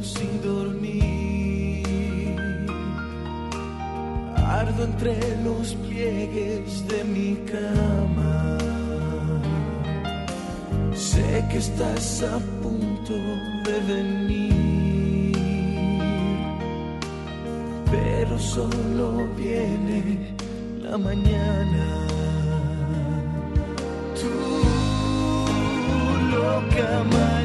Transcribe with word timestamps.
sin 0.00 0.40
dormir. 0.42 1.84
Ardo 4.36 4.84
entre 4.84 5.16
los 5.42 5.74
pliegues 5.74 6.86
de 6.88 7.04
mi 7.04 7.36
cama. 7.52 8.58
Sé 10.94 11.44
que 11.50 11.58
estás 11.58 12.22
a 12.22 12.38
punto 12.62 13.14
de 13.66 13.76
venir, 13.92 15.36
pero 17.90 18.38
solo 18.38 19.26
viene 19.36 20.34
la 20.82 20.96
mañana. 20.98 21.86
Tú, 24.18 24.32
loca 26.30 27.04
mañana. 27.10 27.43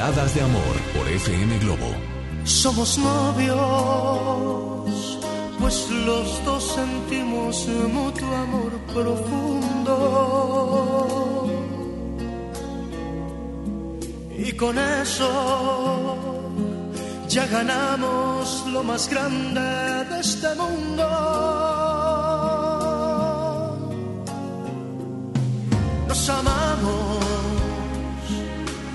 Baladas 0.00 0.32
de 0.34 0.40
Amor 0.40 0.76
por 0.96 1.06
FM 1.06 1.58
Globo. 1.58 1.94
Somos 2.44 2.96
novios, 2.96 3.58
pues 5.60 5.90
los 5.90 6.42
dos 6.42 6.72
sentimos 6.74 7.68
mutuo 7.92 8.34
amor 8.34 8.72
profundo. 8.94 9.94
Y 14.38 14.52
con 14.52 14.78
eso 14.78 16.16
ya 17.28 17.44
ganamos 17.44 18.64
lo 18.72 18.82
más 18.82 19.06
grande 19.10 19.60
de 19.60 20.20
este 20.20 20.54
mundo. 20.54 21.59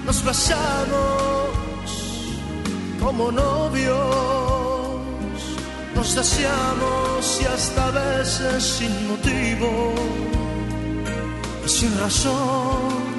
Nos 0.06 0.24
besamos 0.24 1.50
como 3.02 3.32
novios, 3.32 3.96
nos 5.96 6.16
deseamos 6.16 7.42
y 7.42 7.46
hasta 7.46 7.88
a 7.88 7.92
veces 7.92 8.64
sin 8.64 9.08
motivo 9.08 9.94
y 11.66 11.70
sin 11.70 12.00
razón 12.00 13.16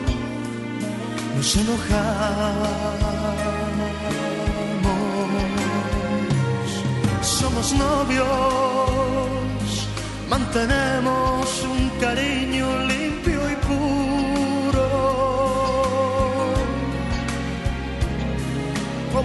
nos 1.37 1.57
enojamos. 1.57 2.87
Somos 7.23 7.73
novios, 7.73 8.27
mantenemos 10.29 11.63
un 11.65 11.91
cariño 12.01 12.86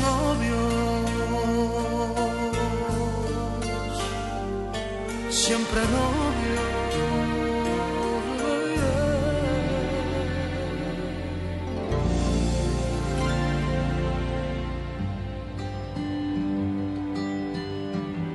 Novios, 0.00 1.10
siempre 5.30 5.80
novios. 5.80 6.68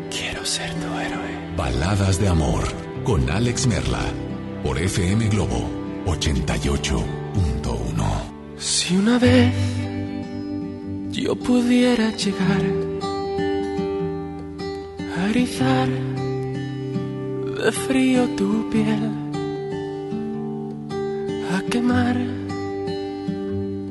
Quiero 0.10 0.46
ser 0.46 0.74
tu 0.76 0.88
héroe. 1.00 1.54
Baladas 1.58 2.20
de 2.20 2.28
Amor 2.28 2.64
con 3.04 3.28
Alex 3.30 3.68
Merla 3.68 4.04
por 4.64 4.78
FM 4.78 5.28
Globo 5.30 5.70
88.1. 6.06 7.04
Si 8.58 8.96
una 8.96 9.18
vez 9.20 9.54
yo 11.24 11.36
pudiera 11.38 12.12
llegar 12.18 12.64
a 15.18 15.30
erizar 15.30 15.88
de 17.64 17.72
frío 17.72 18.28
tu 18.36 18.70
piel, 18.70 19.04
a 21.56 21.62
quemar, 21.72 22.18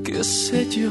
qué 0.05 0.23
sé 0.23 0.69
yo, 0.69 0.91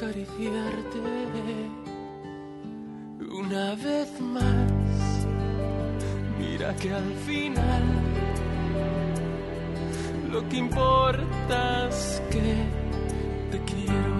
acariciarte 0.00 0.98
una 3.38 3.74
vez 3.74 4.18
más. 4.18 5.26
Mira 6.38 6.74
que 6.76 6.90
al 6.90 7.12
final 7.26 7.82
lo 10.32 10.48
que 10.48 10.56
importa 10.56 11.88
es 11.88 12.22
que 12.30 12.56
te 13.50 13.58
quiero. 13.70 14.19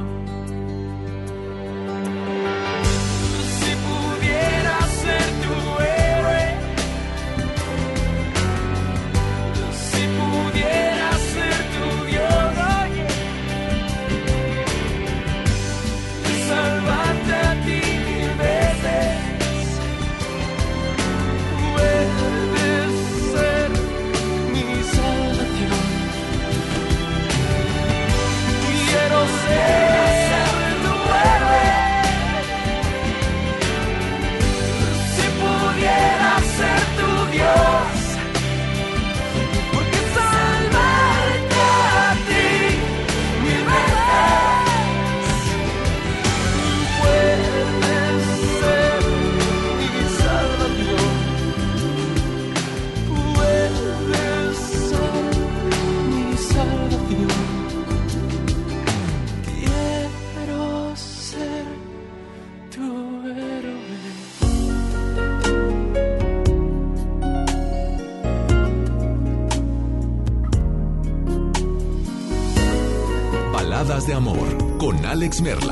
Esmerla. 75.41 75.70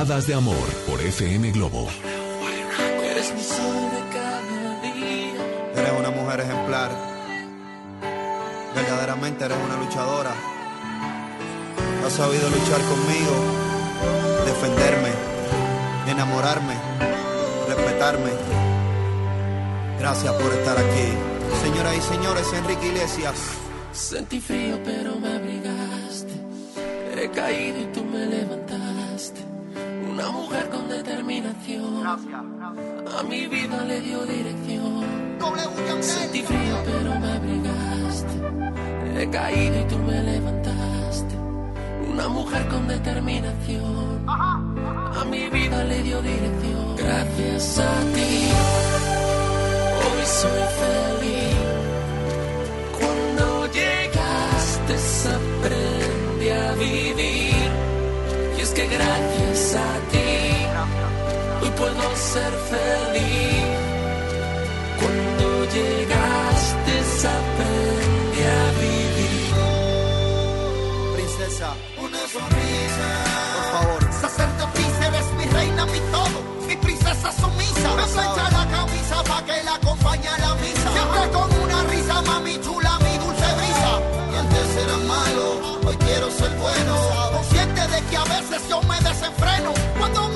Baladas 0.00 0.26
de 0.26 0.32
Amor 0.32 0.66
por 0.88 0.98
FM 0.98 1.50
Globo. 1.50 1.86
Eres 3.04 3.34
mi 3.34 3.42
sol 3.42 3.90
de 3.92 4.16
cada 4.16 4.80
día. 4.80 5.34
Eres 5.76 5.92
una 5.98 6.10
mujer 6.10 6.40
ejemplar. 6.40 6.90
Verdaderamente 8.74 9.44
eres 9.44 9.58
una 9.62 9.76
luchadora. 9.76 10.32
Has 12.06 12.12
sabido 12.14 12.48
luchar 12.48 12.80
conmigo, 12.80 13.34
defenderme, 14.46 15.10
enamorarme, 16.08 16.76
respetarme. 17.68 18.30
Gracias 19.98 20.32
por 20.32 20.50
estar 20.50 20.78
aquí. 20.78 21.08
Señoras 21.62 21.94
y 21.98 22.00
señores, 22.00 22.46
Enrique 22.54 22.86
Iglesias. 22.86 23.34
Sentí 23.92 24.40
frío 24.40 24.80
pero 24.82 25.16
me 25.16 25.36
abrigaste. 25.36 26.32
He 27.22 27.30
caído 27.32 27.82
y 27.82 27.84
tú 27.92 27.99
A 33.20 33.22
mi 33.22 33.46
vida 33.46 33.84
le 33.84 34.00
dio 34.00 34.24
dirección. 34.24 35.04
Sentí 36.00 36.42
frío 36.42 36.76
pero 36.86 37.20
me 37.20 37.32
abrigaste. 37.32 38.34
He 39.14 39.28
caído 39.28 39.78
y 39.78 39.84
tú 39.84 39.98
me 39.98 40.22
levantaste. 40.22 41.34
Una 42.10 42.28
mujer 42.28 42.66
con 42.68 42.88
determinación. 42.88 44.24
Ser 62.20 62.52
feliz. 62.70 63.64
Cuando 65.00 65.64
llegaste 65.72 66.94
aprendí 67.38 68.42
a 68.42 68.70
vivir. 68.80 69.54
Princesa, 71.16 71.68
Una 71.98 72.22
sonrisa. 72.28 73.08
por 73.54 73.64
favor. 73.72 74.00
Sacerdotisa, 74.20 75.06
eres 75.08 75.28
mi 75.38 75.44
reina, 75.46 75.86
mi 75.86 76.00
todo. 76.12 76.38
Mi 76.66 76.76
princesa 76.76 77.32
sumisa. 77.32 77.88
Me 77.96 78.04
plancha 78.12 78.50
la 78.50 78.64
camisa 78.76 79.16
pa' 79.24 79.42
que 79.44 79.62
la 79.64 79.74
acompañe 79.74 80.28
a 80.28 80.38
la 80.38 80.54
misa. 80.56 80.88
Siempre 80.92 81.22
con 81.32 81.48
una 81.62 81.82
risa, 81.84 82.22
mami 82.22 82.60
chula, 82.60 82.98
mi 83.00 83.18
dulce 83.18 83.48
brisa. 83.58 83.92
Y 84.32 84.36
antes 84.36 84.76
era 84.84 84.96
malo, 85.14 85.44
hoy 85.86 85.96
quiero 85.96 86.30
ser 86.30 86.50
bueno. 86.56 86.94
Consciente 87.32 87.80
de 87.88 88.00
que 88.08 88.16
a 88.16 88.24
veces 88.24 88.68
yo 88.68 88.80
me 88.82 88.96
desenfreno. 89.00 89.72
Cuando 89.98 90.28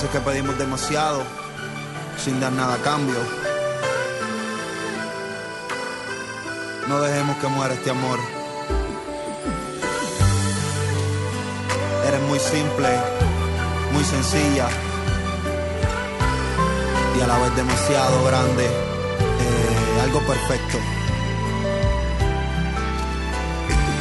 veces 0.00 0.18
que 0.18 0.30
pedimos 0.30 0.56
demasiado 0.56 1.22
sin 2.16 2.40
dar 2.40 2.52
nada 2.52 2.74
a 2.74 2.78
cambio. 2.78 3.18
No 6.88 7.00
dejemos 7.02 7.36
que 7.36 7.46
muera 7.48 7.74
este 7.74 7.90
amor. 7.90 8.18
Eres 12.06 12.22
muy 12.22 12.38
simple, 12.38 12.88
muy 13.92 14.04
sencilla 14.04 14.68
y 17.18 17.20
a 17.20 17.26
la 17.26 17.38
vez 17.38 17.56
demasiado 17.56 18.24
grande. 18.24 18.64
Eh, 18.64 20.00
algo 20.02 20.20
perfecto. 20.20 20.78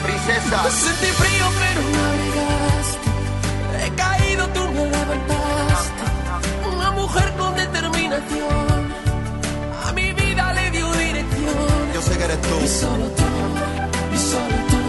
Princesa. 0.05 0.71
Sentí 0.71 1.07
frío 1.07 1.45
pero 1.59 1.81
me 1.91 1.97
abrigaste. 2.09 3.09
He 3.85 3.95
caído, 3.95 4.47
tú 4.49 4.61
me 4.71 4.85
levantaste. 4.85 5.38
A 9.87 9.91
mi 9.93 10.11
vida 10.13 10.53
le 10.53 10.71
dio 10.71 10.91
dirección. 10.93 11.93
Yo 11.93 12.01
sé 12.01 12.17
que 12.17 12.23
eres 12.23 12.41
tú. 12.41 12.55
Y 12.63 12.67
solo 12.67 13.05
tú, 13.19 13.23
y 14.13 14.17
solo 14.17 14.57
tú. 14.71 14.81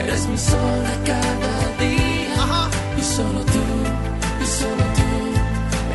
Eres 0.00 0.26
mi 0.26 0.38
sol 0.38 0.78
de 0.88 0.94
cada 1.10 1.54
día. 1.78 2.68
Y 2.96 3.02
solo 3.02 3.40
tú, 3.54 3.64
y 4.42 4.46
solo 4.60 4.84
tú. 4.98 5.08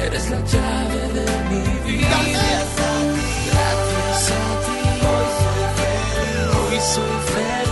Eres 0.06 0.30
la 0.30 0.39
llave 0.52 1.02
de 1.18 1.26
mi 1.50 1.92
vida. 1.92 2.08
Gracias 2.10 2.70
a 2.80 2.96
ti. 3.16 3.28
Gracias 3.50 4.32
a 4.32 4.54
ti. 4.66 4.80
Hoy 5.10 5.28
soy 5.39 5.63
feliz. 5.80 6.56
Hoy 6.56 6.80
soy 6.94 7.18
feliz. 7.34 7.62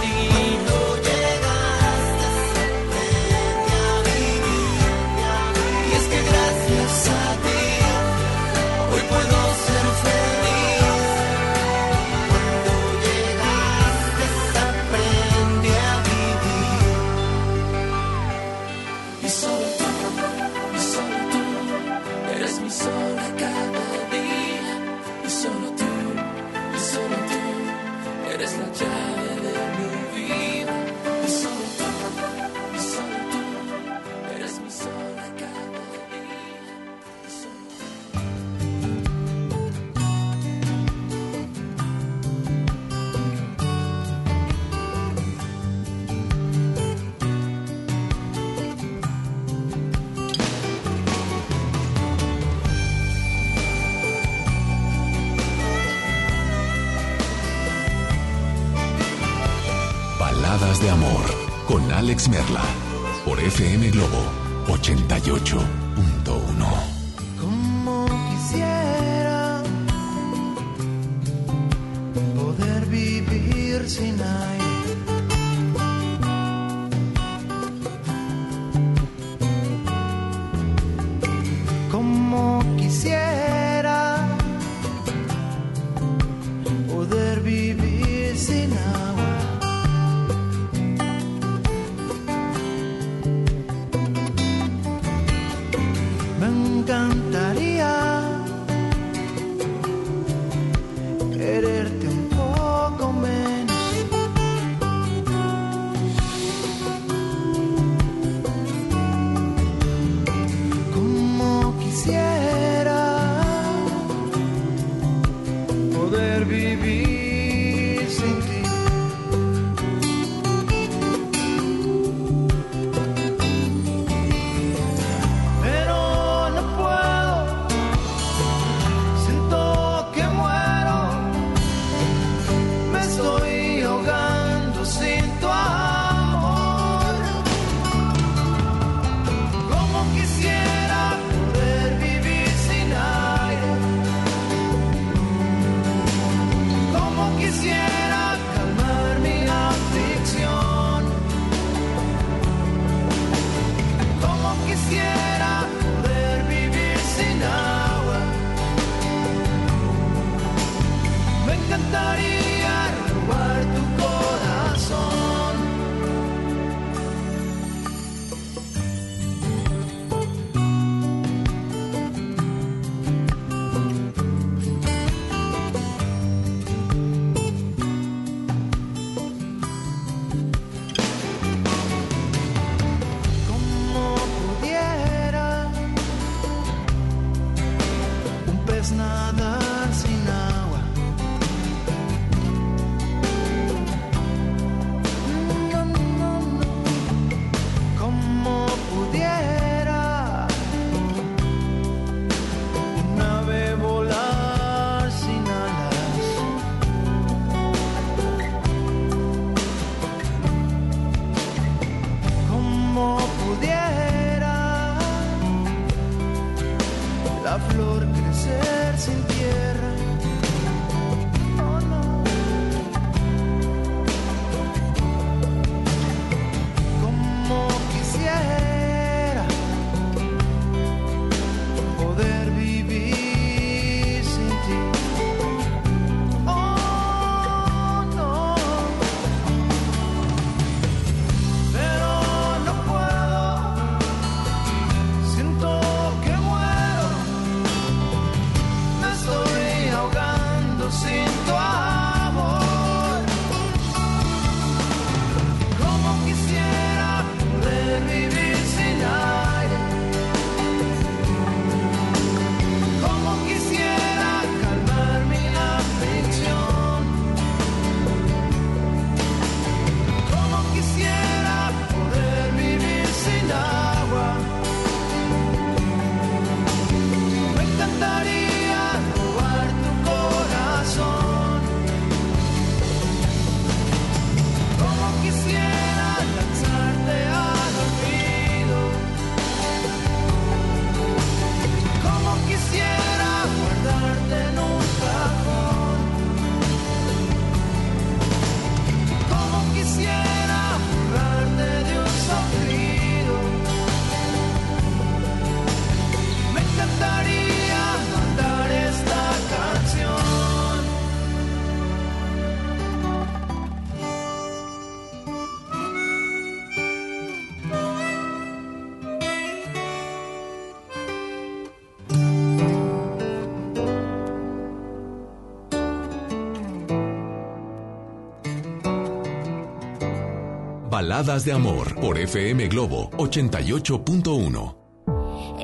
Baladas 331.11 331.43
de 331.43 331.51
Amor 331.51 331.93
por 331.95 332.17
FM 332.17 332.69
Globo 332.69 333.09
88.1. 333.17 334.75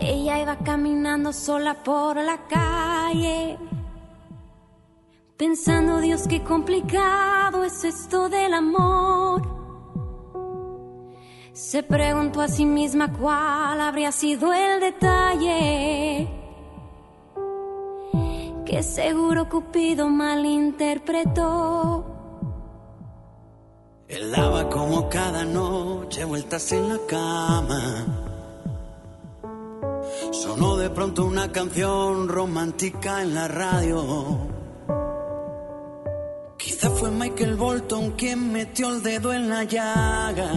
Ella 0.02 0.42
iba 0.42 0.58
caminando 0.58 1.32
sola 1.32 1.74
por 1.86 2.18
la 2.18 2.46
calle, 2.50 3.58
pensando, 5.38 6.02
Dios, 6.02 6.28
qué 6.28 6.44
complicado 6.44 7.64
es 7.64 7.86
esto 7.86 8.28
del 8.28 8.54
amor. 8.54 9.42
Se 11.54 11.82
preguntó 11.82 12.42
a 12.42 12.50
sí 12.50 12.66
misma 12.66 13.14
cuál 13.14 13.80
habría 13.80 14.12
sido 14.12 14.52
el 14.52 14.82
detalle 14.82 16.28
que 18.66 18.84
seguro 18.84 19.48
Cupido 19.48 20.10
malinterpretó. 20.10 21.97
Cada 25.18 25.44
noche 25.44 26.24
vueltas 26.26 26.72
en 26.74 26.90
la 26.90 27.00
cama. 27.08 28.06
Sonó 30.32 30.78
de 30.78 30.92
pronto 30.92 31.26
una 31.26 31.52
canción 31.52 32.28
romántica 32.28 33.24
en 33.24 33.34
la 33.34 33.48
radio. 33.48 34.38
Quizá 36.56 36.92
fue 36.92 37.10
Michael 37.10 37.56
Bolton 37.56 38.12
quien 38.12 38.52
metió 38.52 38.90
el 38.90 39.02
dedo 39.02 39.34
en 39.34 39.50
la 39.50 39.64
llaga. 39.64 40.52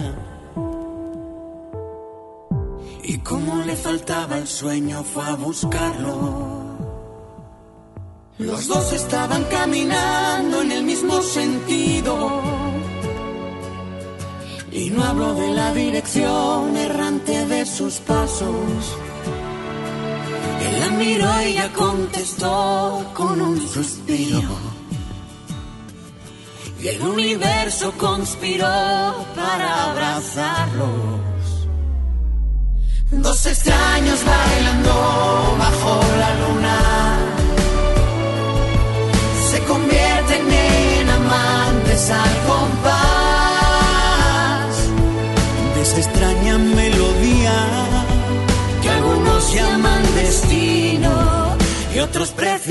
Y 3.03 3.17
como 3.17 3.63
le 3.63 3.75
faltaba 3.75 4.37
el 4.37 4.47
sueño 4.47 5.03
fue 5.03 5.25
a 5.25 5.35
buscarlo. 5.37 6.11
Los 8.37 8.67
dos 8.67 8.93
estaban 8.93 9.43
caminando 9.45 10.61
en 10.61 10.71
el 10.71 10.83
mismo 10.83 11.19
sentido 11.23 12.60
y 14.71 14.89
no 14.89 15.03
hablo 15.03 15.33
de 15.35 15.49
la 15.53 15.73
dirección 15.73 16.77
errante 16.77 17.45
de 17.45 17.65
sus 17.65 17.95
pasos. 17.95 18.97
Él 20.61 20.79
la 20.79 20.89
miró 20.91 21.41
y 21.41 21.45
ella 21.45 21.71
contestó 21.73 23.11
con 23.13 23.41
un 23.41 23.67
suspiro. 23.67 24.49
Y 26.81 26.87
el 26.87 27.01
universo 27.01 27.93
conspiró 27.97 28.65
para 29.35 29.91
abrazarlos. 29.91 31.21
Dos 33.11 33.45
extraños 33.45 34.23
bailando 34.23 35.50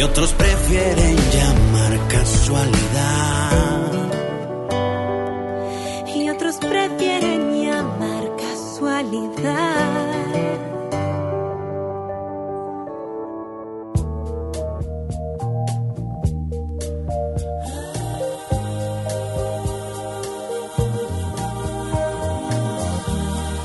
y 0.00 0.02
otros 0.02 0.32
prefieren 0.32 1.14
llamar 1.30 2.08
casualidad. 2.08 3.92
Y 6.16 6.30
otros 6.30 6.56
prefieren 6.56 7.62
llamar 7.62 8.34
casualidad. 8.36 9.76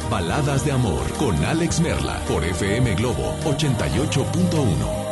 Baladas 0.10 0.66
de 0.66 0.74
amor 0.74 1.14
con 1.18 1.46
Alex 1.46 1.80
Merla 1.80 2.20
por 2.28 2.44
FM 2.44 2.96
Globo 2.96 3.34
88.1. 3.46 5.05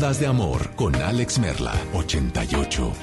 de 0.00 0.26
amor 0.26 0.70
con 0.74 0.96
Alex 0.96 1.38
Merla 1.38 1.74
88.1. 1.92 3.01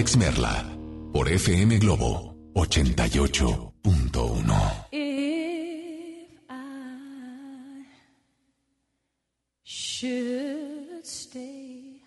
Alex 0.00 0.16
Merla 0.16 0.64
por 1.12 1.28
FM 1.28 1.78
Globo 1.78 2.34
88.1. 2.54 4.88
If 4.92 6.40
I 6.48 7.84
should 9.62 11.04
stay, 11.04 12.00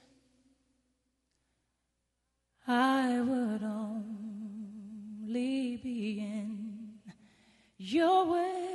I 2.67 3.21
would 3.21 3.61
only 3.61 5.77
be 5.77 6.17
in 6.17 6.99
your 7.77 8.25
way. 8.25 8.71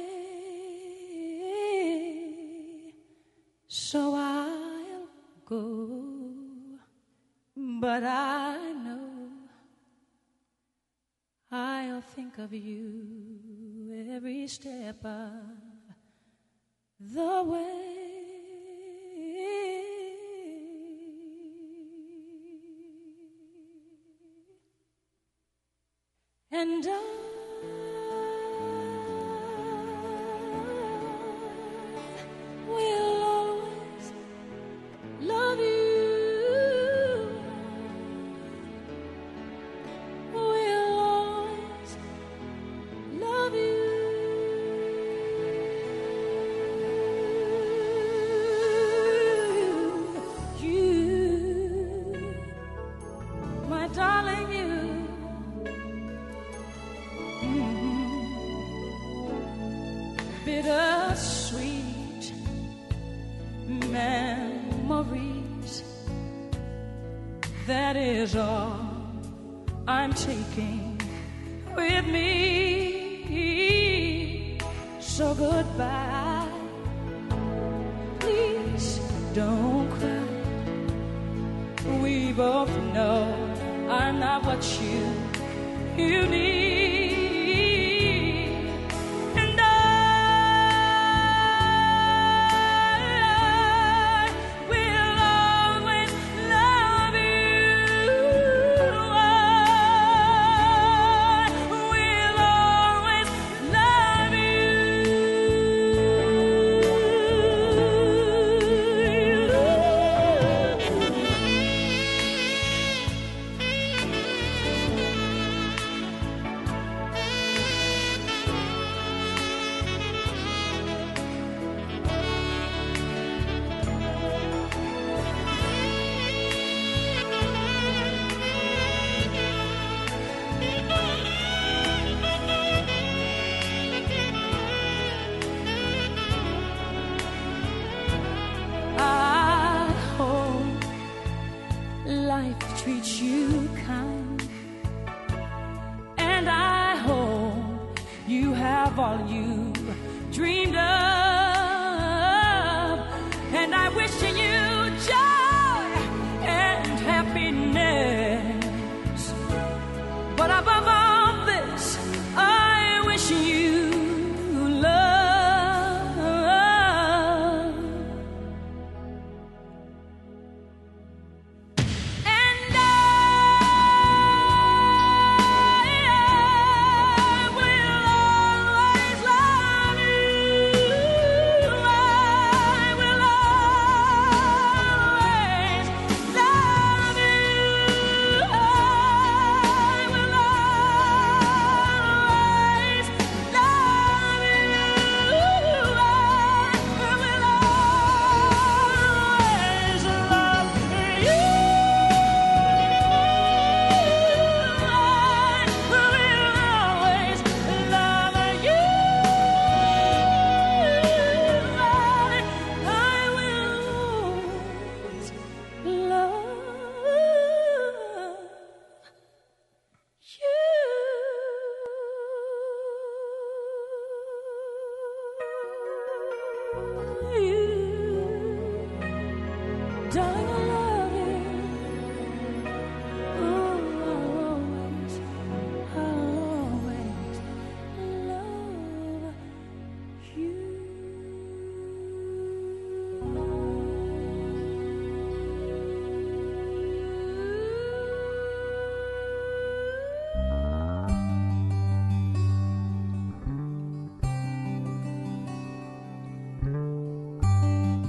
So 3.66 4.14
I'll 4.14 5.08
go, 5.44 5.90
but 7.56 8.04
I 8.04 8.27
of 12.48 12.54
you 12.54 14.06
every 14.10 14.46
step 14.46 15.04
of 15.04 15.32
the 16.98 17.42
way. 17.44 17.87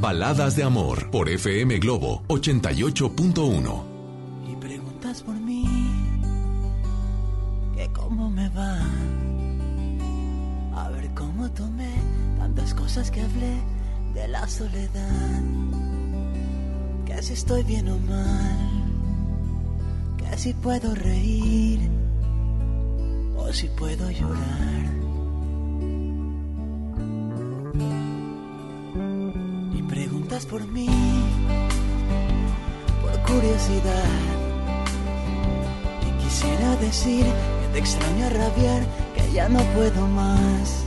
Baladas 0.10 0.55
de 0.55 0.64
Amor 0.64 1.12
por 1.12 1.30
FM 1.30 1.78
Globo 1.78 2.24
88.1. 2.30 3.84
Y 4.51 4.55
preguntas 4.55 5.22
por 5.22 5.36
mí, 5.36 5.64
que 7.76 7.88
cómo 7.93 8.28
me 8.32 8.49
va. 8.49 8.80
A 10.78 10.89
ver 10.89 11.12
cómo 11.14 11.47
tomé 11.51 11.93
tantas 12.39 12.74
cosas 12.74 13.12
que 13.12 13.22
hablé 13.22 13.53
de 14.16 14.28
la 14.30 14.47
soledad. 14.47 15.43
Que 17.05 17.22
si 17.22 17.34
estoy 17.34 17.62
bien 17.62 17.88
o 17.89 17.99
mal, 17.99 18.57
que 20.18 20.38
si 20.39 20.55
puedo 20.55 20.95
reír 20.95 21.88
o 23.38 23.53
si 23.53 23.68
puedo 23.68 24.10
llorar. 24.10 25.09
Por 30.50 30.66
mí, 30.68 30.89
por 33.02 33.22
curiosidad. 33.22 34.10
Y 36.08 36.24
quisiera 36.24 36.76
decir 36.78 37.24
que 37.24 37.68
te 37.74 37.80
extraño 37.80 38.26
a 38.26 38.30
rabiar, 38.30 38.84
que 39.16 39.32
ya 39.32 39.47
no 39.47 39.60
puedo 39.76 40.08
más. 40.08 40.86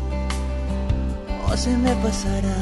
O 1.46 1.56
se 1.56 1.76
me 1.76 1.94
pasará, 1.96 2.56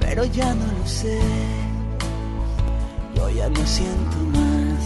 pero 0.00 0.24
ya 0.24 0.54
no 0.54 0.66
lo 0.66 0.86
sé. 0.86 1.18
Yo 3.14 3.30
ya 3.30 3.48
no 3.48 3.66
siento 3.66 4.16
más. 4.34 4.82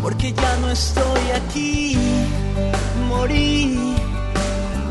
Porque 0.00 0.32
ya 0.32 0.56
no 0.56 0.70
estoy 0.70 1.30
aquí, 1.34 1.96
morí 3.08 3.92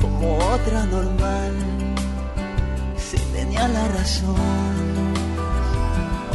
como 0.00 0.36
otra 0.36 0.84
normal, 0.86 1.54
si 2.96 3.16
tenía 3.32 3.68
la 3.68 3.86
razón 3.86 4.34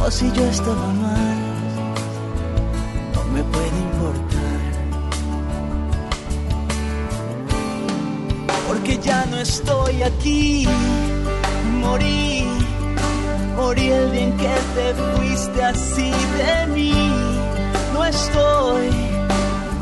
o 0.00 0.10
si 0.10 0.32
yo 0.32 0.44
estaba 0.46 0.86
mal, 0.94 1.38
no 3.14 3.24
me 3.24 3.42
puede 3.42 3.78
importar. 3.88 4.60
Porque 8.66 8.98
ya 8.98 9.26
no 9.26 9.36
estoy 9.36 10.02
aquí, 10.02 10.66
morí, 11.82 12.46
morí 13.54 13.90
el 13.90 14.12
día 14.12 14.22
en 14.22 14.36
que 14.38 14.54
te 14.74 14.94
fuiste 14.94 15.62
así 15.62 16.10
de 16.10 16.66
mí 16.68 17.18
no 17.92 18.04
estoy. 18.06 19.07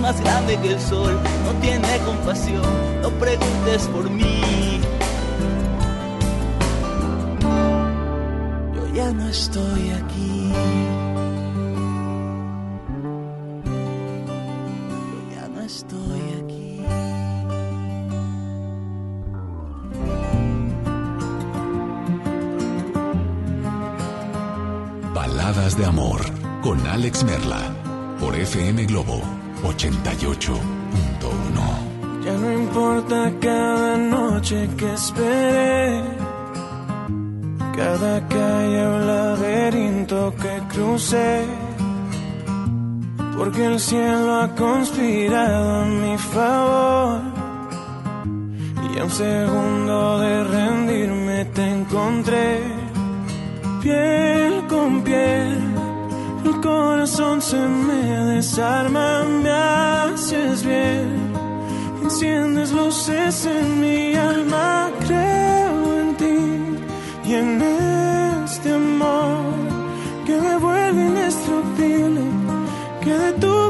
más 0.00 0.20
grande 0.22 0.58
que 0.58 0.72
el 0.72 0.80
sol 0.80 1.18
no 1.44 1.52
tiene 1.60 1.98
compasión, 2.06 2.62
no 3.02 3.10
preguntes 3.10 3.86
por 3.88 4.08
mí. 4.10 4.80
Yo 8.74 8.94
ya 8.94 9.12
no 9.12 9.28
estoy 9.28 9.90
aquí. 9.90 10.52
Yo 15.10 15.34
ya 15.34 15.48
no 15.48 15.60
estoy 15.60 16.22
aquí. 16.42 16.82
Baladas 25.14 25.76
de 25.76 25.84
amor 25.84 26.20
con 26.62 26.86
Alex 26.86 27.24
Merla 27.24 27.74
por 28.18 28.34
FM 28.34 28.86
Globo 28.86 29.39
88. 29.62 30.52
Ya 32.24 32.34
no 32.34 32.52
importa 32.52 33.32
cada 33.40 33.96
noche 33.96 34.68
que 34.76 34.92
esperé, 34.92 36.02
cada 37.74 38.28
calle 38.28 38.86
o 38.86 38.98
laberinto 38.98 40.34
que 40.36 40.60
crucé, 40.72 41.46
porque 43.36 43.64
el 43.64 43.80
cielo 43.80 44.42
ha 44.42 44.48
conspirado 44.54 45.82
a 45.82 45.84
mi 45.86 46.18
favor. 46.18 47.20
Y 48.92 48.98
a 48.98 49.04
un 49.04 49.10
segundo 49.10 50.18
de 50.18 50.44
rendirme 50.44 51.44
te 51.46 51.70
encontré, 51.70 52.60
piel 53.82 54.66
con 54.68 55.02
piel. 55.02 55.69
El 56.44 56.60
corazón 56.60 57.42
se 57.42 57.58
me 57.58 58.02
desarma, 58.34 59.24
me 59.24 59.50
haces 59.50 60.64
bien. 60.64 61.32
Enciendes 62.02 62.72
luces 62.72 63.46
en 63.46 63.80
mi 63.80 64.14
alma, 64.14 64.90
creo 65.06 66.00
en 66.00 66.16
ti. 66.16 67.28
Y 67.28 67.34
en 67.34 67.62
este 68.44 68.72
amor 68.72 69.54
que 70.26 70.36
me 70.40 70.56
vuelve 70.56 71.00
indestructible, 71.02 72.22
que 73.02 73.12
detuvo 73.12 73.69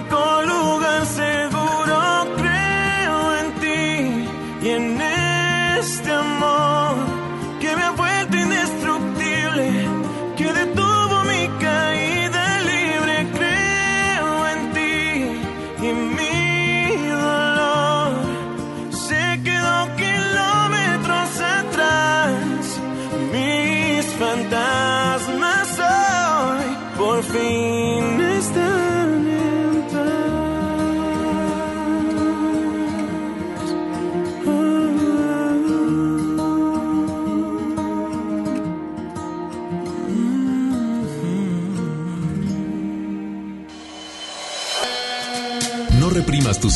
único 0.00 0.42
lugar. 0.46 1.49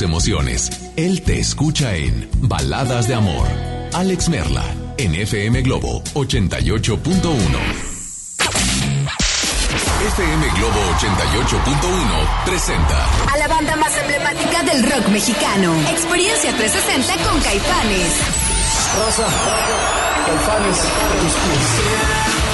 Emociones. 0.04 0.70
Él 0.96 1.22
te 1.22 1.40
escucha 1.40 1.96
en 1.96 2.28
Baladas 2.42 3.08
de 3.08 3.14
Amor. 3.14 3.46
Alex 3.92 4.28
Merla, 4.28 4.64
en 4.98 5.14
FM 5.14 5.62
Globo 5.62 6.02
88.1. 6.14 7.94
FM 10.04 10.46
Globo 10.56 10.80
88.1 10.98 12.44
presenta 12.44 13.08
A 13.32 13.38
la 13.38 13.48
banda 13.48 13.74
más 13.76 13.96
emblemática 13.96 14.62
del 14.62 14.82
rock 14.82 15.08
mexicano. 15.08 15.74
Experiencia 15.90 16.54
360 16.54 17.28
con 17.28 17.40
Caifanes. 17.40 18.12
Raza, 18.98 19.26
Caifanes, 20.26 20.76
tus 20.76 21.32
pies. 21.32 22.44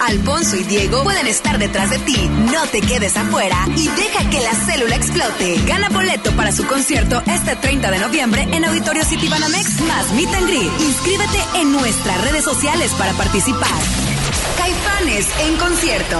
Alfonso 0.00 0.56
y 0.56 0.64
Diego 0.64 1.02
pueden 1.02 1.26
estar 1.26 1.58
detrás 1.58 1.90
de 1.90 1.98
ti. 2.00 2.16
No 2.52 2.66
te 2.66 2.80
quedes 2.80 3.16
afuera 3.16 3.56
y 3.76 3.88
deja 3.88 4.28
que 4.30 4.40
la 4.40 4.54
célula 4.54 4.96
explote. 4.96 5.56
Gana 5.66 5.88
boleto 5.88 6.32
para 6.32 6.52
su 6.52 6.66
concierto 6.66 7.22
este 7.26 7.56
30 7.56 7.90
de 7.90 7.98
noviembre 7.98 8.46
en 8.52 8.64
Auditorio 8.64 9.04
City 9.04 9.28
Banamex 9.28 9.80
más 9.82 10.12
Meet 10.12 10.34
and 10.34 10.46
Greet. 10.48 10.80
Inscríbete 10.80 11.38
en 11.56 11.72
nuestras 11.72 12.20
redes 12.22 12.44
sociales 12.44 12.92
para 12.98 13.12
participar. 13.12 13.70
Caifanes 14.56 15.26
en 15.40 15.56
concierto. 15.56 16.18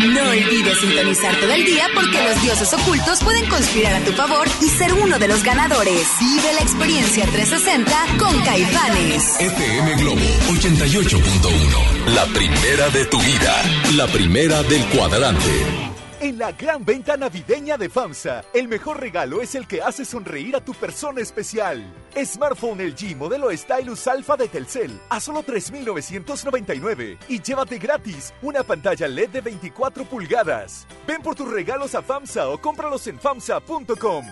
No 0.00 0.30
olvides 0.30 0.78
sintonizar 0.80 1.38
todo 1.40 1.52
el 1.52 1.62
día 1.62 1.86
porque 1.94 2.22
los 2.22 2.40
dioses 2.42 2.72
ocultos 2.72 3.22
pueden 3.22 3.46
conspirar 3.50 3.94
a 3.94 4.00
tu 4.04 4.12
favor 4.12 4.48
y 4.62 4.68
ser 4.68 4.94
uno 4.94 5.18
de 5.18 5.28
los 5.28 5.42
ganadores. 5.42 6.08
Vive 6.18 6.54
la 6.54 6.60
experiencia 6.62 7.26
360 7.26 7.92
con 8.18 8.40
Caifanes. 8.42 9.38
FM 9.38 9.96
Globo 9.96 10.20
88.1. 10.48 12.14
La 12.14 12.24
primera 12.26 12.88
de 12.88 13.04
tu 13.04 13.20
vida. 13.20 13.62
La 13.94 14.06
primera 14.06 14.62
del 14.62 14.86
cuadrante. 14.86 15.89
En 16.20 16.36
la 16.36 16.52
gran 16.52 16.84
venta 16.84 17.16
navideña 17.16 17.78
de 17.78 17.88
FAMSA, 17.88 18.44
el 18.52 18.68
mejor 18.68 19.00
regalo 19.00 19.40
es 19.40 19.54
el 19.54 19.66
que 19.66 19.80
hace 19.80 20.04
sonreír 20.04 20.54
a 20.54 20.62
tu 20.62 20.74
persona 20.74 21.22
especial. 21.22 21.82
Smartphone 22.14 22.86
LG 22.88 23.16
modelo 23.16 23.50
Stylus 23.56 24.06
Alpha 24.06 24.36
de 24.36 24.48
Telcel 24.48 25.00
a 25.08 25.18
solo 25.18 25.42
3.999 25.42 27.16
y 27.26 27.40
llévate 27.40 27.78
gratis 27.78 28.34
una 28.42 28.62
pantalla 28.62 29.08
LED 29.08 29.30
de 29.30 29.40
24 29.40 30.04
pulgadas. 30.04 30.86
Ven 31.08 31.22
por 31.22 31.36
tus 31.36 31.50
regalos 31.50 31.94
a 31.94 32.02
FAMSA 32.02 32.50
o 32.50 32.60
cómpralos 32.60 33.06
en 33.06 33.18
FAMSA.com. 33.18 34.26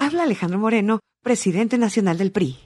Habla 0.00 0.22
Alejandro 0.22 0.58
Moreno, 0.58 1.00
presidente 1.22 1.76
nacional 1.76 2.16
del 2.16 2.32
PRI. 2.32 2.65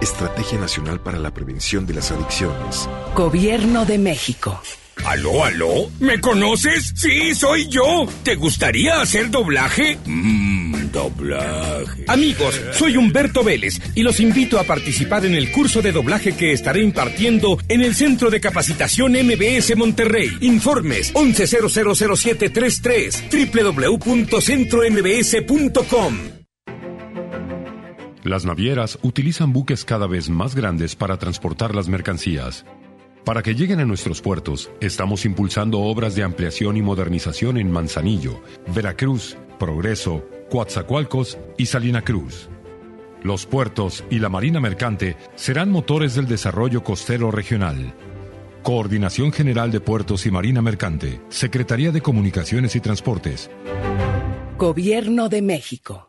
Estrategia 0.00 0.58
Nacional 0.58 1.00
para 1.00 1.18
la 1.18 1.32
Prevención 1.32 1.86
de 1.86 1.94
las 1.94 2.10
Adicciones. 2.10 2.88
Gobierno 3.14 3.84
de 3.84 3.98
México. 3.98 4.60
¿Aló, 5.04 5.44
aló? 5.44 5.90
¿Me 6.00 6.20
conoces? 6.20 6.92
Sí, 6.96 7.32
soy 7.34 7.68
yo. 7.68 8.06
¿Te 8.24 8.34
gustaría 8.34 9.00
hacer 9.00 9.30
doblaje? 9.30 9.96
Mmm, 10.04 10.90
doblaje. 10.90 12.04
Amigos, 12.08 12.60
soy 12.72 12.96
Humberto 12.96 13.44
Vélez 13.44 13.80
y 13.94 14.02
los 14.02 14.18
invito 14.20 14.58
a 14.58 14.64
participar 14.64 15.24
en 15.24 15.34
el 15.34 15.52
curso 15.52 15.80
de 15.82 15.92
doblaje 15.92 16.32
que 16.32 16.52
estaré 16.52 16.82
impartiendo 16.82 17.58
en 17.68 17.82
el 17.82 17.94
Centro 17.94 18.28
de 18.30 18.40
Capacitación 18.40 19.12
MBS 19.12 19.76
Monterrey. 19.76 20.36
Informes 20.40 21.14
11000733 21.14 23.98
www.centrombs.com. 24.00 26.37
Las 28.24 28.44
navieras 28.44 28.98
utilizan 29.02 29.52
buques 29.52 29.84
cada 29.84 30.06
vez 30.06 30.28
más 30.28 30.54
grandes 30.54 30.96
para 30.96 31.18
transportar 31.18 31.74
las 31.74 31.88
mercancías. 31.88 32.64
Para 33.24 33.42
que 33.42 33.54
lleguen 33.54 33.80
a 33.80 33.84
nuestros 33.84 34.20
puertos, 34.20 34.70
estamos 34.80 35.24
impulsando 35.24 35.80
obras 35.80 36.14
de 36.14 36.24
ampliación 36.24 36.76
y 36.76 36.82
modernización 36.82 37.58
en 37.58 37.70
Manzanillo, 37.70 38.40
Veracruz, 38.74 39.36
Progreso, 39.58 40.24
Coatzacoalcos 40.50 41.38
y 41.58 41.66
Salina 41.66 42.02
Cruz. 42.02 42.48
Los 43.22 43.46
puertos 43.46 44.04
y 44.10 44.18
la 44.18 44.28
marina 44.28 44.60
mercante 44.60 45.16
serán 45.34 45.70
motores 45.70 46.14
del 46.14 46.26
desarrollo 46.26 46.82
costero 46.82 47.30
regional. 47.30 47.94
Coordinación 48.62 49.32
General 49.32 49.70
de 49.70 49.80
Puertos 49.80 50.26
y 50.26 50.30
Marina 50.30 50.62
Mercante, 50.62 51.20
Secretaría 51.28 51.92
de 51.92 52.00
Comunicaciones 52.00 52.74
y 52.76 52.80
Transportes. 52.80 53.50
Gobierno 54.56 55.28
de 55.28 55.42
México. 55.42 56.08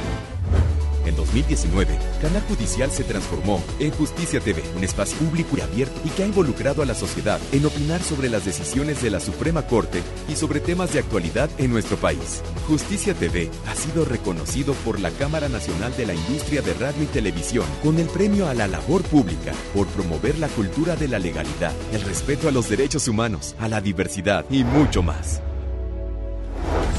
En 1.05 1.15
2019, 1.15 1.97
Canal 2.21 2.41
Judicial 2.43 2.91
se 2.91 3.03
transformó 3.03 3.63
en 3.79 3.91
Justicia 3.91 4.39
TV, 4.39 4.63
un 4.75 4.83
espacio 4.83 5.17
público 5.17 5.57
y 5.57 5.61
abierto 5.61 5.99
y 6.05 6.09
que 6.09 6.23
ha 6.23 6.27
involucrado 6.27 6.81
a 6.81 6.85
la 6.85 6.93
sociedad 6.93 7.39
en 7.51 7.65
opinar 7.65 8.01
sobre 8.01 8.29
las 8.29 8.45
decisiones 8.45 9.01
de 9.01 9.09
la 9.09 9.19
Suprema 9.19 9.65
Corte 9.65 10.01
y 10.29 10.35
sobre 10.35 10.59
temas 10.59 10.93
de 10.93 10.99
actualidad 10.99 11.49
en 11.57 11.71
nuestro 11.71 11.97
país. 11.97 12.41
Justicia 12.67 13.13
TV 13.13 13.49
ha 13.67 13.75
sido 13.75 14.05
reconocido 14.05 14.73
por 14.85 14.99
la 14.99 15.09
Cámara 15.11 15.49
Nacional 15.49 15.95
de 15.97 16.05
la 16.05 16.13
Industria 16.13 16.61
de 16.61 16.73
Radio 16.75 17.03
y 17.03 17.07
Televisión 17.07 17.65
con 17.81 17.97
el 17.99 18.07
premio 18.07 18.47
a 18.47 18.53
la 18.53 18.67
labor 18.67 19.01
pública 19.03 19.53
por 19.73 19.87
promover 19.87 20.37
la 20.37 20.47
cultura 20.49 20.95
de 20.95 21.07
la 21.07 21.19
legalidad, 21.19 21.73
el 21.93 22.01
respeto 22.01 22.47
a 22.47 22.51
los 22.51 22.69
derechos 22.69 23.07
humanos, 23.07 23.55
a 23.59 23.67
la 23.67 23.81
diversidad 23.81 24.45
y 24.49 24.63
mucho 24.63 25.01
más. 25.01 25.41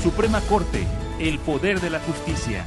Suprema 0.02 0.40
Corte, 0.42 0.84
el 1.20 1.38
poder 1.38 1.80
de 1.80 1.90
la 1.90 2.00
justicia. 2.00 2.66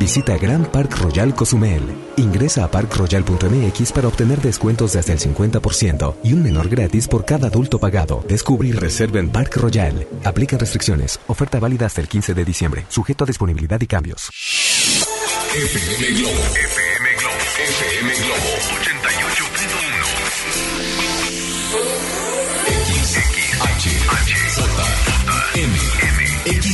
Visita 0.00 0.38
Grand 0.38 0.66
Park 0.66 0.96
Royal 0.96 1.34
Cozumel. 1.34 1.82
Ingresa 2.16 2.64
a 2.64 2.70
parkroyal.mx 2.70 3.92
para 3.92 4.08
obtener 4.08 4.40
descuentos 4.40 4.94
de 4.94 4.98
hasta 4.98 5.12
el 5.12 5.18
50% 5.18 6.16
y 6.24 6.32
un 6.32 6.42
menor 6.42 6.70
gratis 6.70 7.06
por 7.06 7.26
cada 7.26 7.48
adulto 7.48 7.78
pagado. 7.78 8.24
Descubre 8.26 8.66
y 8.68 8.72
reserva 8.72 9.20
en 9.20 9.28
Park 9.28 9.56
Royal. 9.56 10.08
Aplica 10.24 10.56
restricciones. 10.56 11.20
Oferta 11.26 11.60
válida 11.60 11.84
hasta 11.84 12.00
el 12.00 12.08
15 12.08 12.32
de 12.32 12.44
diciembre. 12.46 12.86
Sujeto 12.88 13.24
a 13.24 13.26
disponibilidad 13.26 13.78
y 13.78 13.86
cambios. 13.86 14.30
FM 15.54 16.14
Globo. 16.14 16.32
FM 16.32 17.08
Globo. 17.18 17.34
FM 17.58 18.14
Globo 18.14 18.89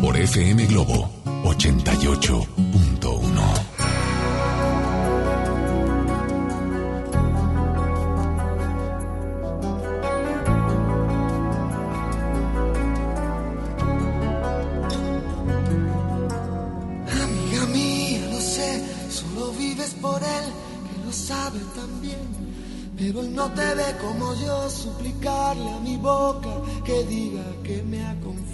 por 0.00 0.16
FM 0.16 0.66
Globo 0.66 1.08
88.1. 1.44 2.65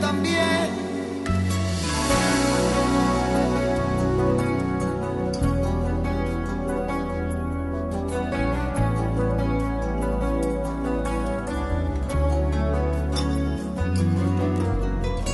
también. 0.00 0.70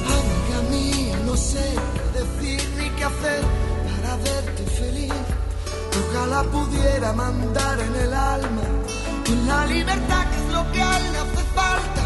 Amiga 0.05 0.71
mía, 0.71 1.17
no 1.25 1.37
sé 1.37 1.75
qué 1.95 2.19
decir 2.19 2.69
ni 2.77 2.91
qué 2.91 3.05
hacer 3.05 3.43
para 4.03 4.17
verte 4.17 4.65
feliz. 4.65 5.13
Ojalá 6.11 6.43
pudiera 6.43 7.13
mandar 7.13 7.79
en 7.79 7.95
el 7.95 8.15
alma 8.15 8.63
con 9.25 9.47
la 9.47 9.67
libertad 9.67 10.27
que 10.31 10.37
es 10.37 10.53
lo 10.53 10.73
que 10.73 10.83
a 10.83 10.99
él 10.99 11.13
le 11.13 11.19
hace 11.19 11.45
falta. 11.55 12.06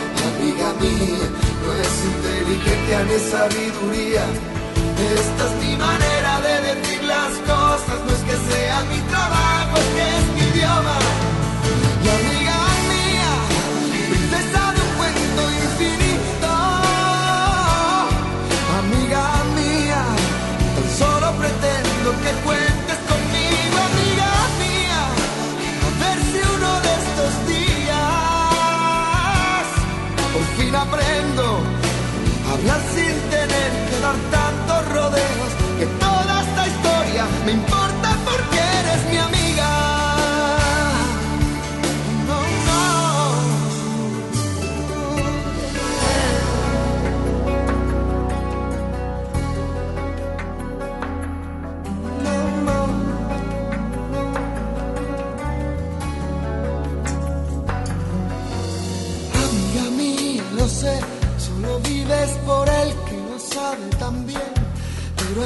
amiga 0.41 0.73
mía, 0.81 1.27
no 1.63 1.71
es 1.73 1.95
inteligencia 2.13 3.03
ni 3.03 3.17
sabiduría. 3.31 4.25
Esta 5.13 5.43
es 5.45 5.53
mi 5.63 5.75
manera 5.77 6.41
de 6.41 6.75
decir 6.75 7.03
las 7.03 7.33
cosas, 7.51 7.97
no 8.05 8.11
es 8.11 8.23
que 8.27 8.51
sea 8.51 8.81
mi 8.91 8.99
trabajo, 9.11 9.77
es 9.77 9.89
que 9.95 10.05
es 10.17 10.25
mi 10.35 10.57
idioma. 10.57 11.30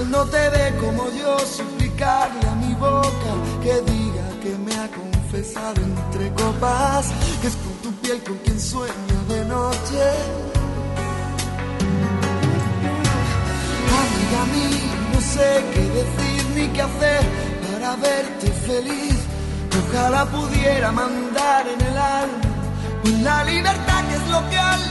No 0.10 0.24
te 0.26 0.50
ve 0.50 0.74
como 0.80 1.10
yo 1.12 1.38
suplicarle 1.40 2.48
a 2.48 2.56
mi 2.56 2.74
boca 2.76 3.32
que 3.62 3.82
diga 3.92 4.26
que 4.42 4.58
me 4.66 4.74
ha 4.76 4.88
confesado 4.90 5.82
entre 5.82 6.32
copas, 6.34 7.12
que 7.42 7.48
es 7.48 7.56
con 7.56 7.74
tu 7.84 7.92
piel 8.02 8.24
con 8.24 8.38
quien 8.40 8.60
sueño 8.60 9.18
de 9.28 9.46
noche. 9.46 10.04
Amiga 14.02 14.42
mí, 14.54 14.70
no 15.14 15.22
sé 15.22 15.64
qué 15.74 15.82
decir 16.00 16.46
ni 16.56 16.68
qué 16.68 16.82
hacer 16.82 17.22
para 17.72 17.96
verte 17.96 18.48
feliz. 18.68 19.18
Ojalá 19.88 20.26
pudiera 20.26 20.92
mandar 20.92 21.68
en 21.68 21.82
el 21.82 21.98
alma 21.98 22.46
la 23.24 23.44
libertad 23.44 24.04
que 24.08 24.16
es 24.16 24.28
lo 24.30 24.50
que 24.50 24.58
al 24.58 24.82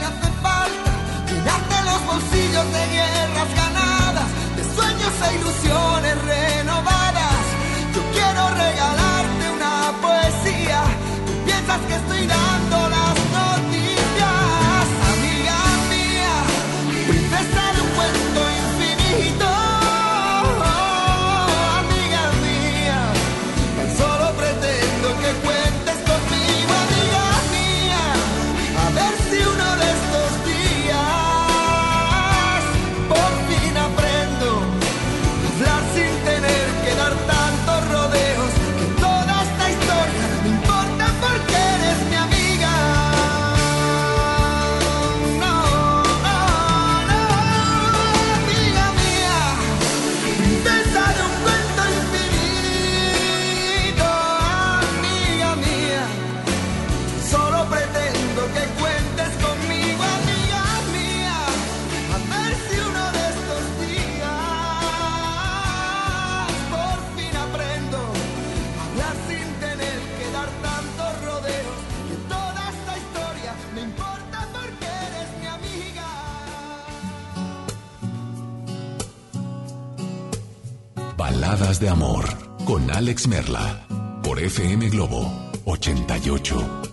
De 81.79 81.89
Amor 81.89 82.25
con 82.63 82.89
Alex 82.89 83.27
Merla 83.27 83.85
por 84.23 84.39
FM 84.39 84.89
Globo 84.89 85.51
88. 85.65 86.84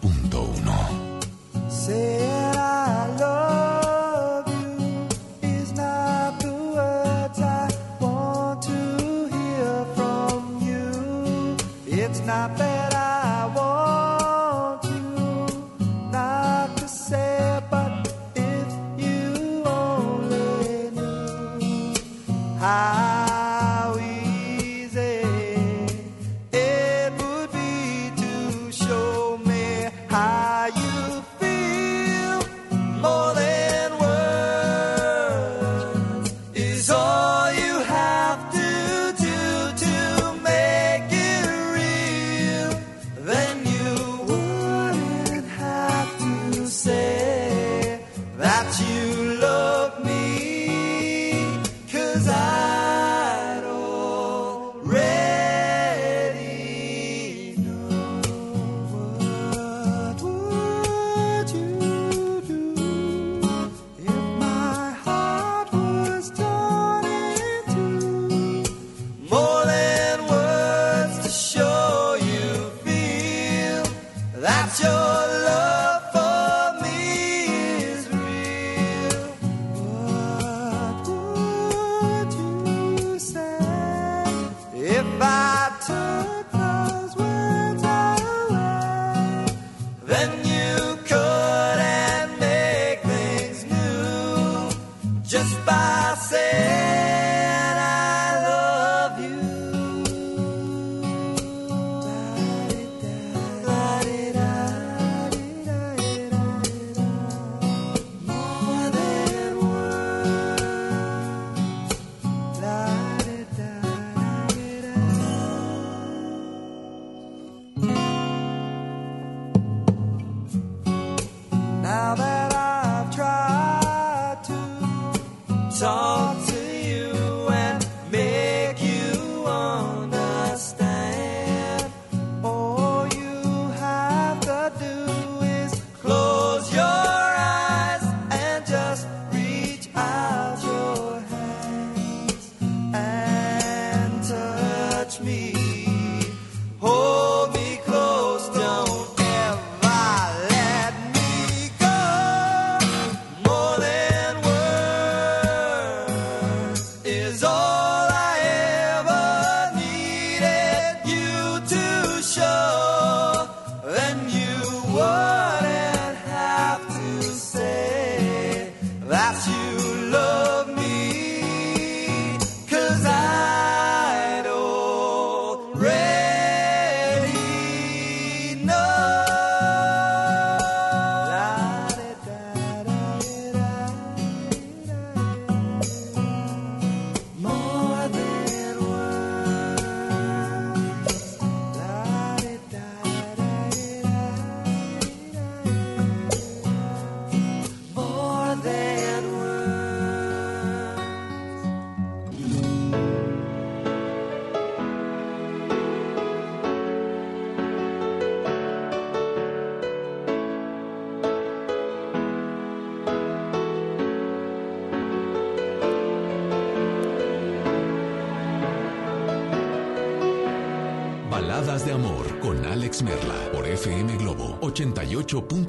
88.1. 225.22 225.61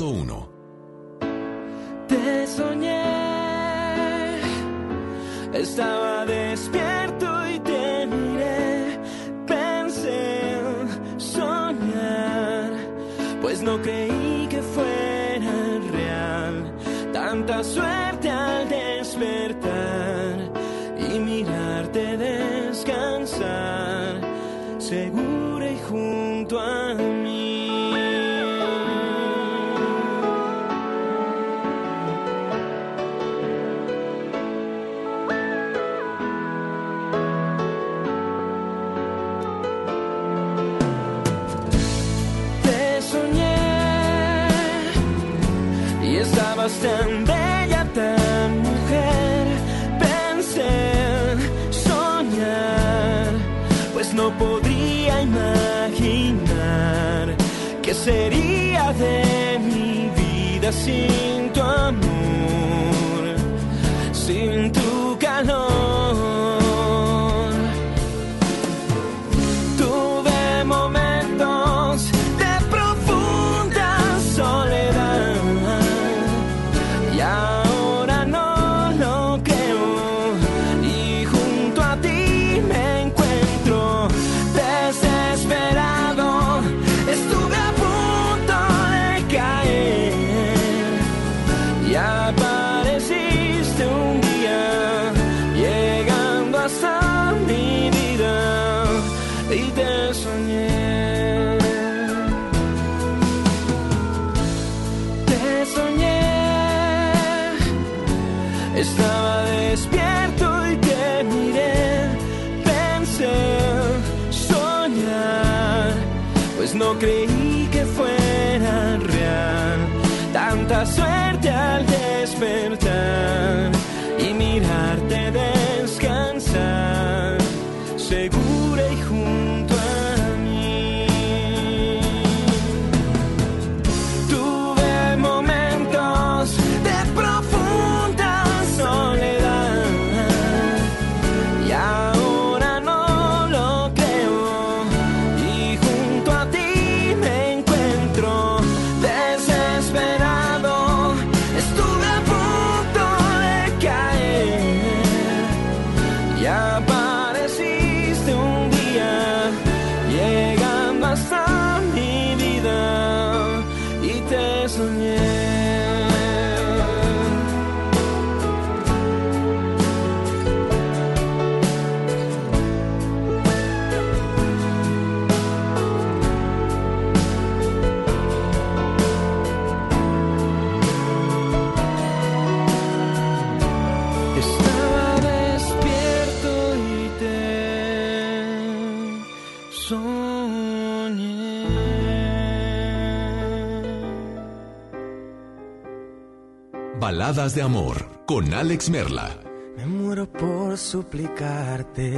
De 197.24 197.62
Amor 197.62 198.26
con 198.26 198.54
Alex 198.54 198.90
Merla. 198.90 199.30
Me 199.78 199.86
muero 199.86 200.30
por 200.30 200.78
suplicarte 200.78 202.12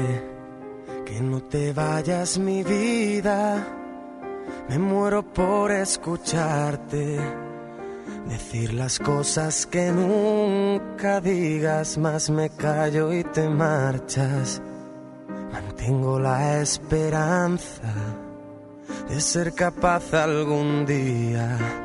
que 1.06 1.22
no 1.22 1.44
te 1.44 1.74
vayas 1.74 2.40
mi 2.40 2.64
vida. 2.64 3.64
Me 4.68 4.80
muero 4.80 5.22
por 5.22 5.72
escucharte 5.72 7.20
decir 8.28 8.74
las 8.74 8.98
cosas 8.98 9.68
que 9.68 9.92
nunca 9.92 11.22
digas, 11.22 12.00
más 12.00 12.32
me 12.32 12.50
callo 12.50 13.14
y 13.14 13.24
te 13.26 13.48
marchas. 13.48 14.60
Mantengo 15.54 16.20
la 16.20 16.62
esperanza 16.62 17.94
de 19.08 19.22
ser 19.22 19.54
capaz 19.54 20.16
algún 20.16 20.84
día 20.88 21.85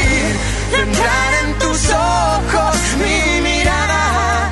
centrar 0.71 1.31
en 1.43 1.49
tus 1.59 1.81
ojos 1.89 2.77
mi 3.01 3.41
mirada, 3.41 4.49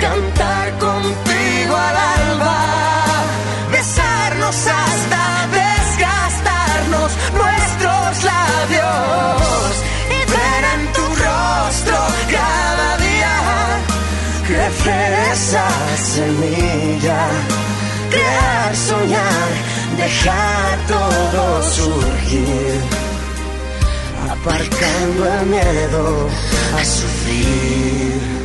cantar 0.00 0.66
contigo 0.78 1.74
al 1.88 1.96
alba, 2.18 2.60
besarnos 3.70 4.56
hasta 4.80 5.22
desgastarnos 5.60 7.10
nuestros 7.40 8.24
labios 8.32 9.72
y 10.16 10.18
ver 10.34 10.62
en 10.74 10.82
tu 10.96 11.04
rostro 11.26 11.98
cada 12.36 12.88
día 13.06 13.34
crecer 14.48 15.12
semilla, 16.14 17.22
crear, 18.10 18.76
soñar, 18.76 19.48
dejar 19.96 20.78
todo 20.88 21.62
surgir 21.62 22.91
aparcando 24.42 25.32
el 25.34 25.46
miedo 25.46 26.28
a 26.76 26.84
sufrir. 26.84 28.41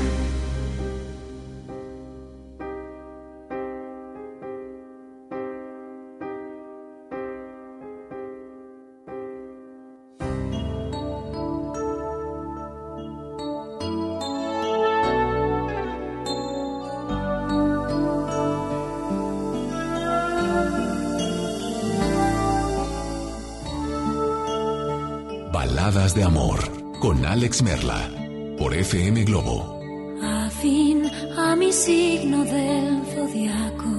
De 26.17 26.23
amor 26.23 26.59
con 26.99 27.23
Alex 27.23 27.61
Merla 27.61 28.09
por 28.57 28.73
FM 28.73 29.23
Globo. 29.23 29.79
Afín 30.23 31.05
a 31.37 31.55
mi 31.55 31.71
signo 31.71 32.43
del 32.43 33.03
zodiaco. 33.13 33.95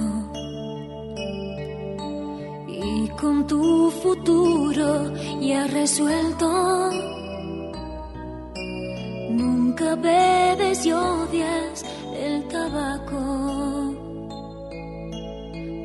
Y 2.67 3.07
con 3.21 3.47
tu 3.47 3.89
futuro 4.03 5.13
ya 5.39 5.65
resuelto. 5.67 6.91
Nunca 9.31 9.95
bebes 9.95 10.85
y 10.85 10.91
odias 10.91 11.85
el 12.17 12.45
tabaco. 12.49 13.23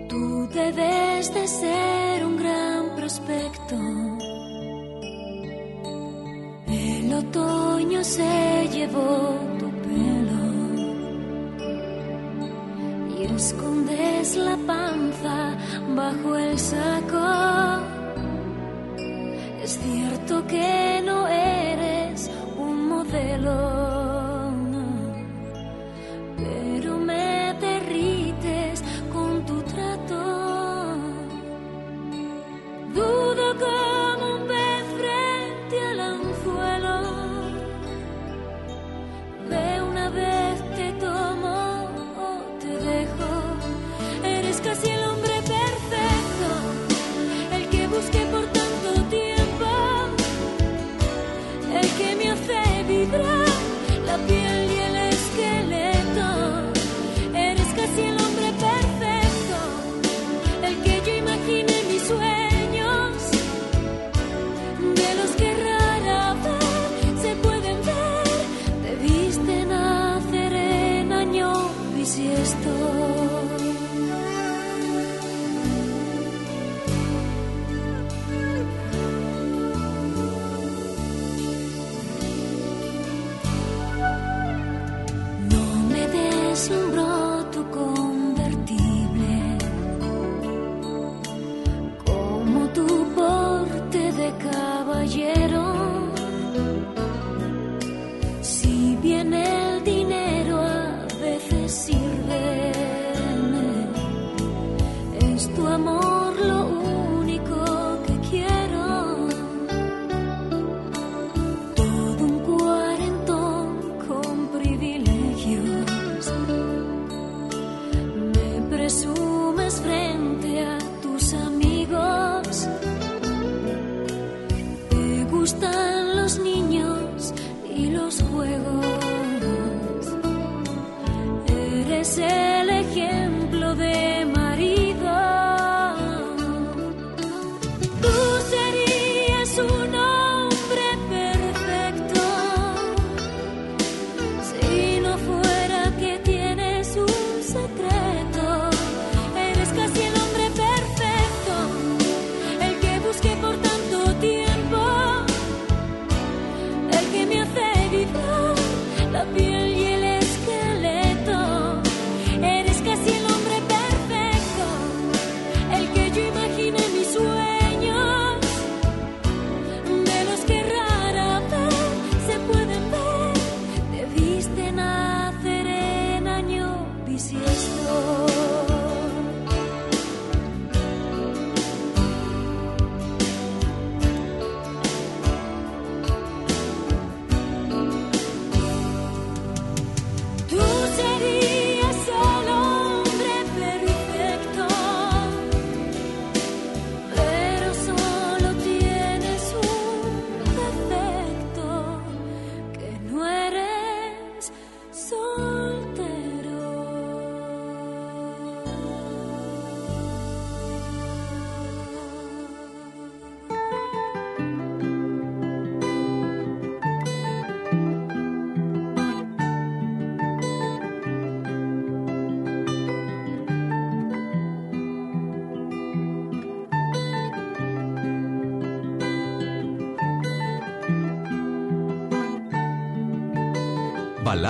Tú 0.08 0.48
debes 0.52 1.32
de 1.32 1.46
ser 1.46 2.26
un 2.26 2.36
gran 2.36 2.96
prospecto. 2.96 4.13
El 7.14 7.20
otoño 7.28 8.02
se 8.02 8.68
llevó 8.72 9.38
tu 9.60 9.70
pelo 9.86 10.42
y 13.16 13.22
escondes 13.36 14.36
la 14.36 14.56
panza 14.66 15.56
bajo 15.94 16.34
el 16.34 16.58
saco. 16.58 17.24
Es 19.62 19.78
cierto 19.78 20.44
que 20.48 21.02
no 21.06 21.28
eres 21.28 22.32
un 22.58 22.88
modelo, 22.88 23.83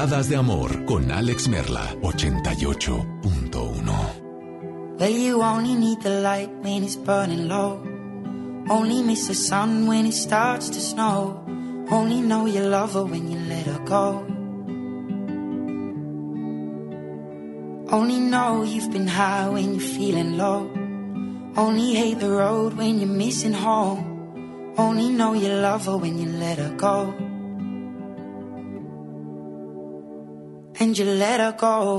Baladas 0.04 0.28
de 0.28 0.36
amor 0.36 0.84
con 0.84 1.10
Alex 1.10 1.48
Merla 1.48 1.96
88.1. 2.02 4.98
Well, 4.98 5.10
you 5.10 5.42
only 5.42 5.74
need 5.74 6.02
the 6.02 6.20
light 6.20 6.50
when 6.62 6.84
it's 6.84 6.94
burning 6.94 7.48
low. 7.48 7.80
Only 8.68 9.02
miss 9.02 9.28
the 9.28 9.34
sun 9.34 9.86
when 9.86 10.04
it 10.04 10.12
starts 10.12 10.68
to 10.68 10.78
snow. 10.78 11.42
Only 11.90 12.20
know 12.20 12.44
you 12.44 12.68
love 12.68 12.92
her 12.92 13.06
when 13.06 13.30
you 13.30 13.38
let 13.48 13.64
her 13.64 13.78
go. 13.86 14.26
Only 17.90 18.20
know 18.20 18.62
you've 18.62 18.92
been 18.92 19.08
high 19.08 19.48
when 19.48 19.72
you're 19.72 19.80
feeling 19.80 20.36
low. 20.36 20.68
Only 21.56 21.94
hate 21.94 22.20
the 22.20 22.28
road 22.28 22.74
when 22.74 22.98
you're 22.98 23.08
missing 23.08 23.54
home. 23.54 24.04
Only 24.76 25.08
know 25.08 25.32
you 25.32 25.48
love 25.48 25.86
her 25.86 25.96
when 25.96 26.18
you 26.18 26.28
let 26.28 26.58
her 26.58 26.74
go. 26.76 27.23
And 30.84 30.98
you 30.98 31.06
let 31.06 31.40
her 31.40 31.52
go. 31.52 31.96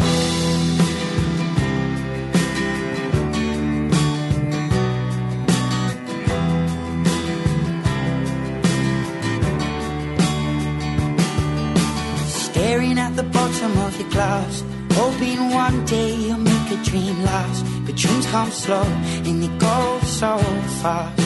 Staring 12.28 13.00
at 13.00 13.16
the 13.16 13.24
bottom 13.24 13.78
of 13.80 14.00
your 14.00 14.10
glass, 14.12 14.64
hoping 14.92 15.50
one 15.50 15.84
day 15.86 16.14
you'll 16.14 16.38
make 16.38 16.70
a 16.70 16.78
dream 16.84 17.24
last. 17.24 17.66
But 17.88 17.96
dreams 17.96 18.28
come 18.28 18.52
slow 18.52 18.84
and 18.84 19.42
they 19.42 19.58
go 19.58 20.00
so 20.04 20.38
fast. 20.84 21.20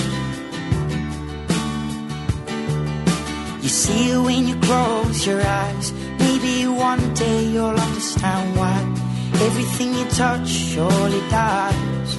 You 3.62 3.70
see 3.70 4.12
it 4.12 4.22
when 4.22 4.48
you 4.48 4.56
close 4.62 5.28
your 5.28 5.42
eyes. 5.42 5.99
Maybe 6.42 6.68
one 6.68 7.14
day 7.16 7.44
you'll 7.44 7.80
understand 7.88 8.56
why 8.56 8.78
everything 9.46 9.94
you 9.94 10.06
touch 10.06 10.48
surely 10.48 11.20
dies. 11.30 12.12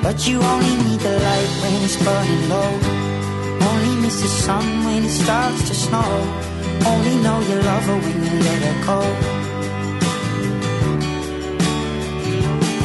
But 0.00 0.28
you 0.28 0.40
only 0.40 0.74
need 0.84 1.00
the 1.00 1.18
light 1.18 1.50
when 1.60 1.82
it's 1.82 1.96
burning 2.04 2.48
low. 2.48 2.70
Only 3.68 4.02
miss 4.02 4.22
the 4.22 4.28
sun 4.28 4.84
when 4.84 5.04
it 5.06 5.10
starts 5.10 5.66
to 5.68 5.74
snow. 5.74 6.10
Only 6.86 7.16
know 7.24 7.40
you 7.50 7.56
love 7.62 7.84
her 7.90 7.98
when 7.98 8.16
you 8.24 8.34
let 8.46 8.62
her 8.68 8.76
go. 8.86 9.00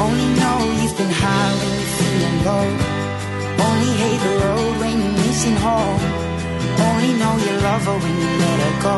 Only 0.02 0.28
know 0.40 0.58
you've 0.82 0.96
been 0.98 1.14
high 1.22 1.52
when 1.60 1.72
you're 1.78 1.94
feeling 1.98 2.38
low. 2.48 2.66
Only 3.66 3.92
hate 4.02 4.20
the 4.26 4.34
road 4.44 4.80
when 4.80 5.02
you're 5.02 5.18
missing 5.22 5.56
home. 5.56 6.23
Only 6.88 7.12
know 7.20 7.34
you 7.44 7.52
love 7.68 7.84
her 7.88 7.98
when 8.04 8.14
you 8.22 8.30
let 8.44 8.58
her 8.64 8.74
go. 8.88 8.96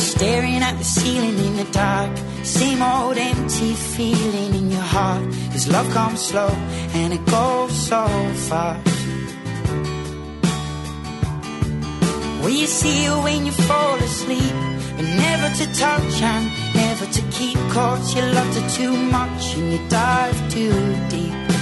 Staring 0.00 0.62
at 0.62 0.76
the 0.78 0.84
ceiling 0.84 1.38
in 1.46 1.56
the 1.56 1.68
dark. 1.72 2.10
Same 2.44 2.82
old 2.82 3.16
empty 3.16 3.72
feeling 3.74 4.54
in 4.54 4.70
your 4.70 4.88
heart. 4.96 5.24
Cause 5.52 5.68
love 5.68 5.88
comes 5.90 6.20
slow 6.20 6.50
and 6.94 7.12
it 7.12 7.24
goes 7.26 7.72
so 7.90 8.06
fast. 8.48 8.92
Will 12.42 12.50
you 12.50 12.66
see 12.66 13.04
her 13.04 13.22
when 13.22 13.46
you 13.46 13.52
fall 13.52 13.94
asleep? 13.96 14.54
But 14.96 15.06
never 15.26 15.48
to 15.58 15.66
touch 15.74 16.22
and 16.22 16.44
never 16.74 17.06
to 17.06 17.22
keep. 17.30 17.58
Cause 17.70 18.14
you 18.14 18.22
loved 18.22 18.54
her 18.58 18.68
too 18.70 18.96
much 18.96 19.56
and 19.56 19.72
you 19.72 19.80
dive 19.88 20.38
too 20.50 20.74
deep. 21.08 21.61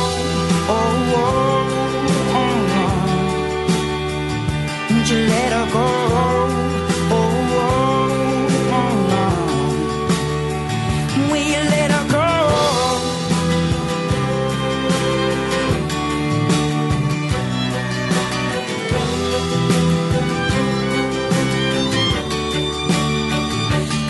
Let 5.13 5.51
her 5.51 5.67
go. 5.73 5.87
Oh, 6.21 7.17
oh, 7.17 7.31
oh, 8.79 9.17
oh. 9.19 9.35
You 11.51 11.61
let 11.75 11.91
her 11.91 12.05
go? 12.17 12.29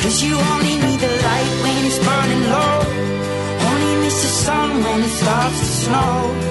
Cause 0.02 0.18
you 0.24 0.36
only 0.36 0.76
need 0.86 1.00
the 1.00 1.14
light 1.28 1.52
when 1.64 1.86
it's 1.86 2.00
burning 2.06 2.44
low. 2.54 2.76
Only 3.70 3.94
miss 4.04 4.18
the 4.22 4.32
sun 4.46 4.70
when 4.84 5.00
it 5.04 5.10
starts 5.22 5.60
to 5.60 5.66
snow. 5.66 6.51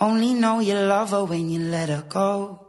Only 0.00 0.34
know 0.34 0.60
you 0.60 0.74
love 0.74 1.10
her 1.10 1.24
when 1.24 1.50
you 1.50 1.60
let 1.60 1.88
her 1.90 2.04
go. 2.08 2.66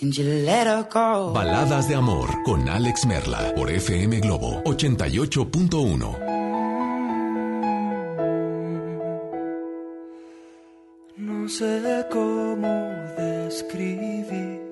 And 0.00 0.16
you 0.16 0.24
let 0.44 0.66
her 0.66 0.88
go. 0.90 1.32
Baladas 1.32 1.88
de 1.88 1.94
amor 1.94 2.28
con 2.44 2.68
Alex 2.68 3.06
Merla 3.06 3.52
por 3.54 3.70
FM 3.70 4.20
Globo 4.20 4.62
88.1. 4.64 6.36
No 11.16 11.48
sé 11.48 12.06
cómo 12.10 12.68
describir 13.16 14.66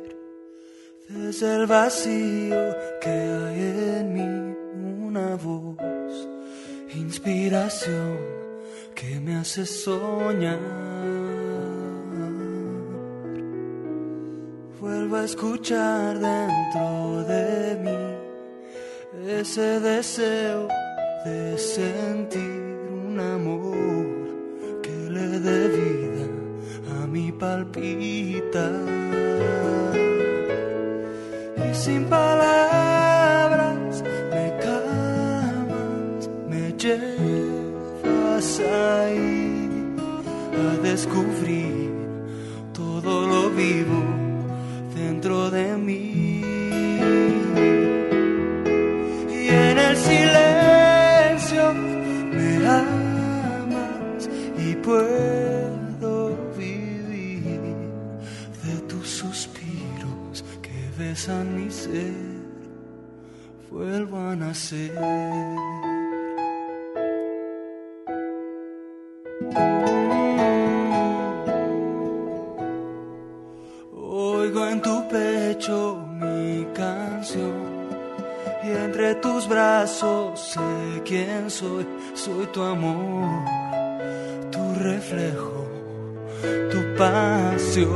desde 1.09 1.57
el 1.57 1.67
vacío 1.67 2.57
que 3.01 3.11
hay 3.11 3.61
en 3.99 4.13
mí 4.13 4.57
una 5.07 5.37
voz, 5.37 5.77
inspiración 6.99 8.19
que 8.95 9.21
me 9.21 9.37
hace 9.37 9.67
soñar. 9.67 10.59
Vuelvo 14.81 15.17
a 15.17 15.25
escuchar 15.25 16.19
dentro 16.19 17.25
de 17.25 17.79
mí 17.85 19.31
ese 19.41 19.81
deseo 19.81 20.69
de 21.25 21.59
sentir 21.59 22.63
un 22.91 23.19
amor 23.19 24.07
que 24.83 24.97
le 25.11 25.41
dé 25.41 25.69
vida 25.69 26.27
a 27.01 27.07
mi 27.07 27.33
palpita. 27.33 28.71
Y 31.57 31.75
sin 31.75 32.05
palabras 32.05 33.04
llevas 36.85 38.61
ahí 38.61 39.71
a 40.53 40.77
descubrir 40.83 41.91
todo 42.75 43.27
lo 43.27 43.49
vivo 43.51 44.03
dentro 44.95 45.51
de 45.51 45.77
mí. 45.79 46.43
Y 49.33 49.49
en 49.49 49.79
el 49.79 49.97
silencio 49.97 51.73
me 52.37 52.51
amas 52.67 54.29
y 54.59 54.75
puedo 54.77 56.37
vivir 56.59 57.65
de 58.63 58.75
tus 58.89 59.09
suspiros 59.09 60.45
que 60.61 60.79
besan 60.99 61.47
mi 61.57 61.71
ser. 61.71 62.13
Vuelvo 63.71 64.19
a 64.19 64.37
nacer. 64.37 65.94
Tus 79.25 79.49
brazos 79.49 80.39
sé 80.39 81.03
quién 81.07 81.51
soy, 81.51 81.87
soy 82.13 82.47
tu 82.53 82.63
amor, 82.63 83.43
tu 84.51 84.75
reflejo, 84.75 85.67
tu 86.71 86.81
pasión. 86.99 87.95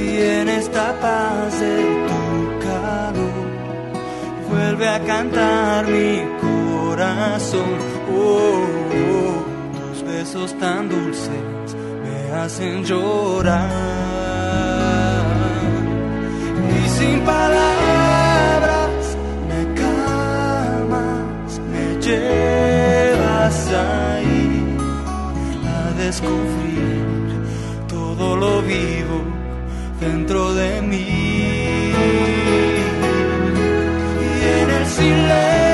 Y 0.00 0.18
en 0.38 0.48
esta 0.48 0.98
paz 0.98 1.60
de 1.60 1.76
tu 2.08 2.22
calor 2.66 3.48
vuelve 4.48 4.88
a 4.88 4.98
cantar 5.04 5.86
mi 5.88 6.22
corazón. 6.40 7.72
Oh, 8.16 8.64
oh, 9.12 9.44
tus 9.78 10.02
besos 10.02 10.58
tan 10.58 10.88
dulces 10.88 11.76
me 12.02 12.32
hacen 12.34 12.82
llorar. 12.82 14.11
Sin 17.02 17.18
palabras 17.22 19.16
me 19.48 19.60
calmas, 19.74 21.60
me 21.72 22.00
llevas 22.00 23.56
ahí 23.72 24.76
a 25.66 25.90
descubrir 26.00 27.02
todo 27.88 28.36
lo 28.36 28.62
vivo 28.62 29.18
dentro 30.00 30.54
de 30.54 30.80
mí. 30.82 31.92
Y 34.22 34.44
en 34.60 34.70
el 34.70 34.86
silencio 34.86 35.71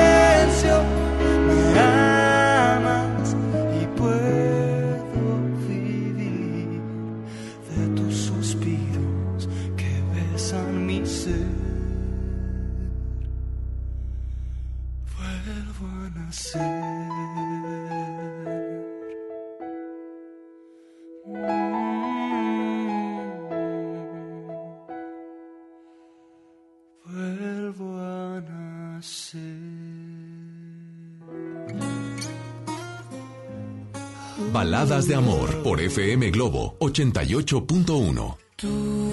de 35.09 35.15
amor 35.15 35.63
por 35.63 35.81
FM 35.81 36.29
Globo 36.29 36.77
88.1. 36.79 38.37
Tú, 38.55 39.11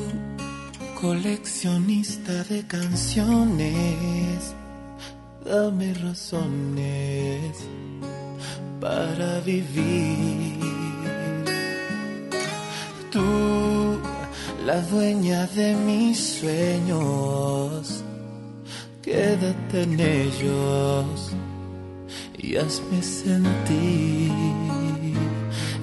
coleccionista 1.01 2.45
de 2.45 2.67
canciones, 2.67 4.55
dame 5.43 5.95
razones 5.95 7.57
para 8.79 9.41
vivir. 9.41 10.61
Tú, 13.11 13.99
la 14.67 14.83
dueña 14.83 15.47
de 15.47 15.75
mis 15.77 16.19
sueños, 16.41 18.05
quédate 19.01 19.85
en 19.85 20.01
ellos 20.01 21.33
y 22.37 22.57
hazme 22.57 23.03
sentir. 23.03 24.86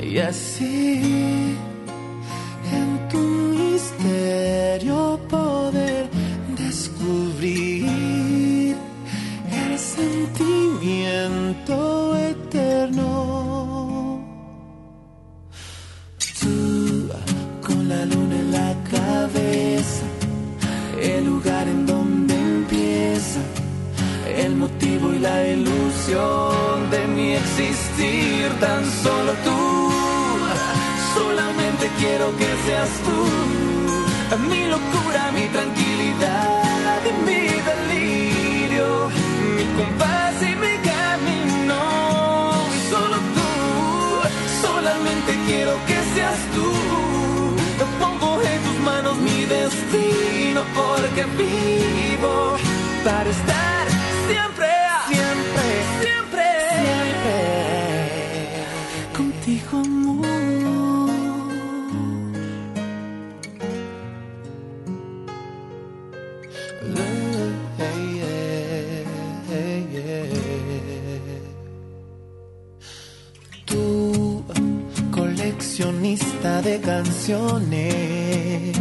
Y 0.06 0.20
así, 0.20 1.56
en 2.72 3.10
tu 3.10 3.18
misterio 3.18 5.20
poder 5.30 6.08
descubrir 6.58 8.76
el 9.66 9.80
sentimiento 9.80 12.18
eterno. 12.18 14.20
Tú, 16.42 17.10
con 17.66 17.88
la 17.88 18.06
luna 18.06 18.36
en 18.36 18.52
la 18.52 18.76
cabeza, 18.92 20.06
el 21.02 21.26
lugar 21.26 21.66
en 21.68 21.86
donde 21.86 22.36
empieza 22.36 23.40
el 24.38 24.56
motivo 24.58 25.14
y 25.14 25.20
la 25.20 25.48
ilusión 25.48 26.90
de 26.92 27.08
mi 27.08 27.32
existir, 27.34 28.52
tan 28.60 28.86
solo 28.86 29.32
tú. 29.46 29.73
Solamente 31.14 31.90
quiero 32.00 32.36
que 32.38 32.50
seas 32.66 32.90
tú, 33.06 34.40
mi 34.50 34.68
locura, 34.68 35.32
mi 35.34 35.48
tranquilidad 35.48 36.64
mi 37.26 37.48
delirio, 37.70 39.10
mi 39.56 39.64
compás 39.78 40.36
y 40.42 40.56
mi 40.56 40.78
camino. 40.90 42.54
Y 42.76 42.90
Solo 42.90 43.18
tú, 43.36 44.68
solamente 44.68 45.32
quiero 45.48 45.74
que 45.88 45.98
seas 46.16 46.40
tú. 46.56 46.72
Pongo 48.00 48.42
en 48.42 48.62
tus 48.64 48.80
manos 48.80 49.18
mi 49.18 49.46
destino 49.46 50.62
porque 50.76 51.26
vivo 51.38 52.58
para 53.04 53.30
estar 53.30 53.88
siempre. 54.28 54.83
Coleccionista 75.84 76.62
de 76.62 76.80
canciones, 76.80 78.78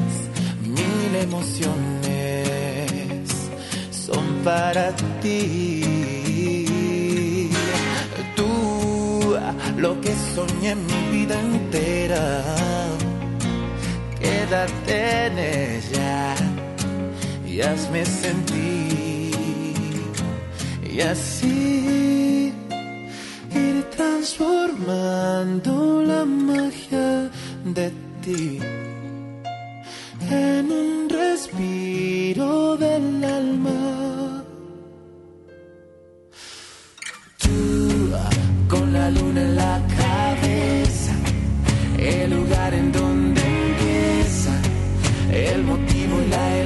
mil 0.62 1.16
emociones 1.20 1.91
son 3.91 4.24
para 4.45 4.95
ti. 5.20 5.83
Tú, 8.37 9.37
lo 9.79 10.01
que 10.01 10.15
soñé 10.35 10.74
mi 10.77 11.11
vida 11.11 11.41
entera, 11.41 12.45
quédate 14.20 15.27
en 15.27 15.39
ella 15.39 16.35
y 17.47 17.61
hazme 17.62 18.05
sentir. 18.05 19.33
Y 20.85 21.01
así 21.01 21.52
transformando 24.23 26.05
la 26.05 26.24
magia 26.24 27.28
de 27.65 27.90
ti 28.23 28.61
en 30.31 30.70
un 30.70 31.09
respiro 31.11 32.77
del 32.77 33.24
alma. 33.24 34.44
Tú 37.36 38.12
con 38.69 38.93
la 38.93 39.11
luna 39.11 39.43
en 39.43 39.57
la 39.57 39.81
cabeza, 39.99 41.15
el 41.99 42.31
lugar 42.31 42.74
en 42.74 42.93
donde 42.93 43.40
empieza 43.40 44.55
el 45.32 45.65
motivo 45.65 46.23
y 46.24 46.28
la 46.28 46.61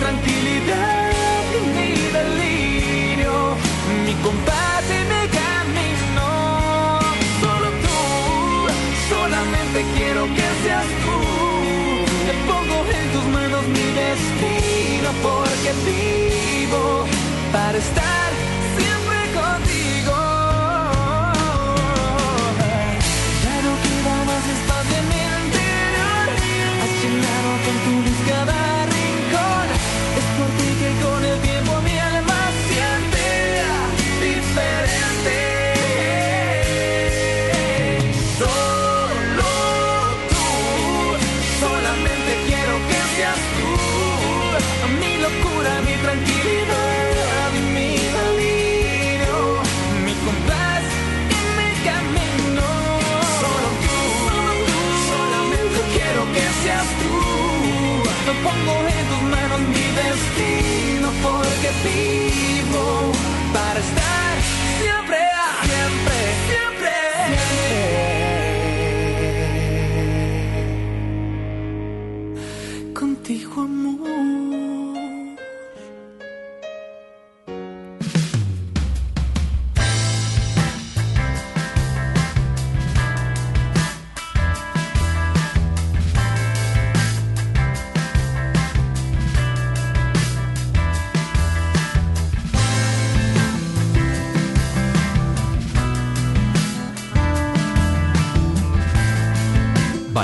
tranquilidad 0.00 1.44
y 1.58 1.60
mi 1.76 1.90
delirio, 2.18 3.56
mi 4.04 4.14
compás 4.22 4.84
y 4.90 5.00
mi 5.12 5.22
camino. 5.40 6.28
Solo 7.40 7.68
tú, 7.84 8.00
solamente 9.08 9.78
quiero 9.96 10.22
que 10.36 10.46
seas 10.62 10.88
tú. 11.04 11.16
Te 12.26 12.34
pongo 12.48 12.76
en 12.98 13.06
tus 13.12 13.24
manos 13.36 13.62
mi 13.68 13.86
destino 14.02 15.08
porque 15.22 15.70
vivo 15.88 16.84
para 17.52 17.76
estar 17.78 18.28
siempre 18.78 19.16
contigo. 19.40 20.16
Ya 23.44 23.56
no 23.66 23.72
queda 23.84 24.16
más 24.30 24.44
espacio 24.56 24.96
en 25.00 25.06
mi 25.12 25.20
interior. 25.44 26.26
Con 27.64 27.76
tu 27.84 27.92
luz 28.08 28.13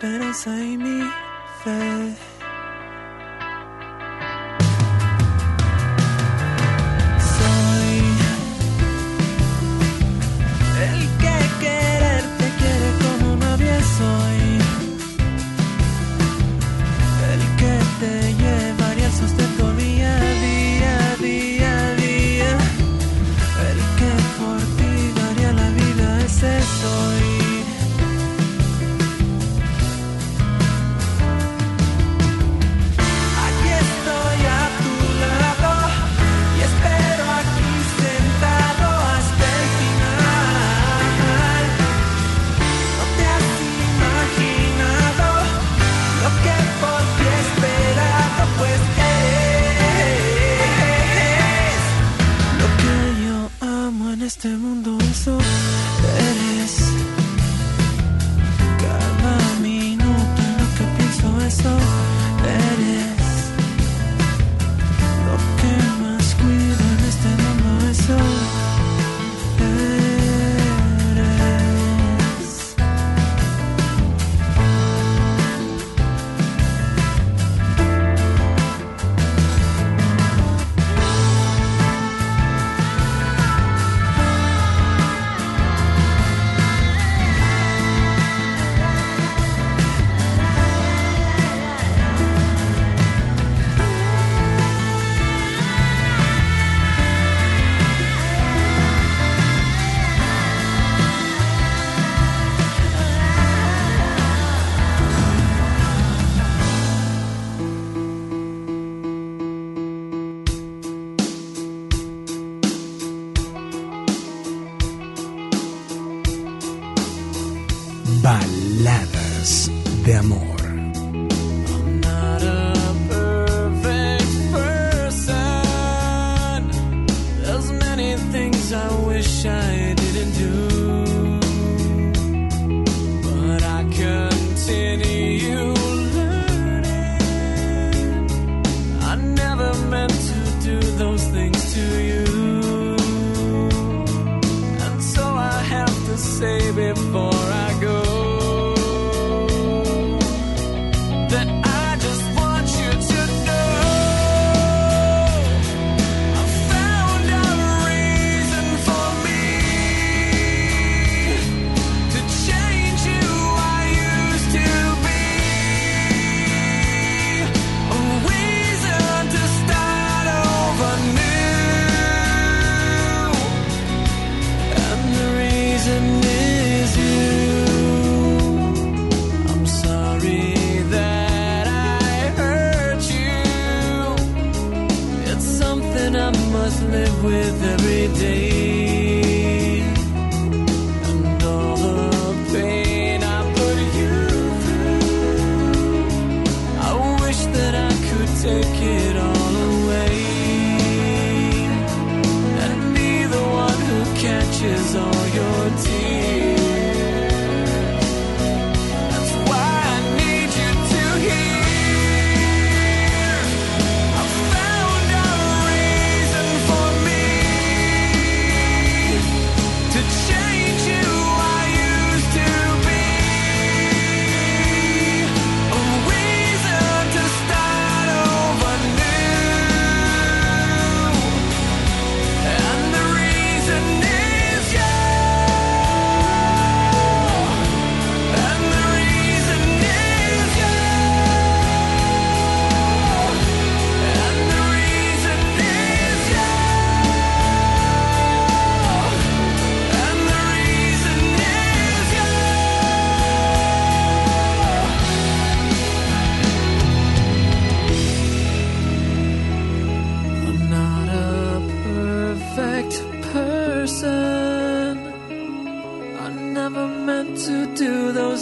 salvación, 0.00 0.78
mi 0.78 1.00
esperanza 1.00 1.19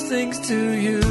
Things 0.09 0.39
to 0.49 0.73
you. 0.73 1.08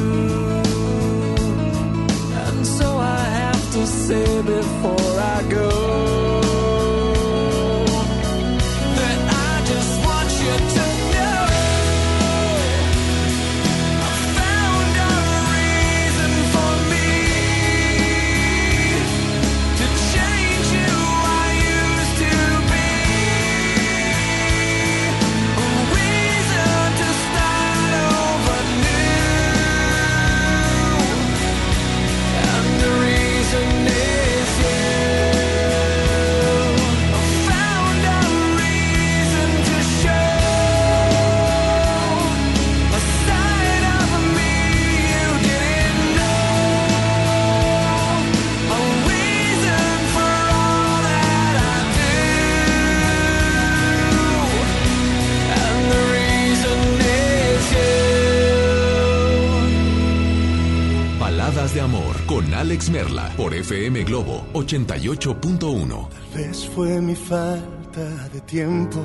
88.1. 65.18 66.08
Tal 66.08 66.42
vez 66.42 66.68
fue 66.68 67.00
mi 67.00 67.16
falta 67.16 68.28
de 68.32 68.40
tiempo. 68.42 69.00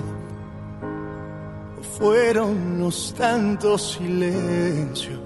O 1.79 1.83
fueron 1.83 2.79
los 2.79 3.13
tantos 3.15 3.93
silencios 3.93 5.19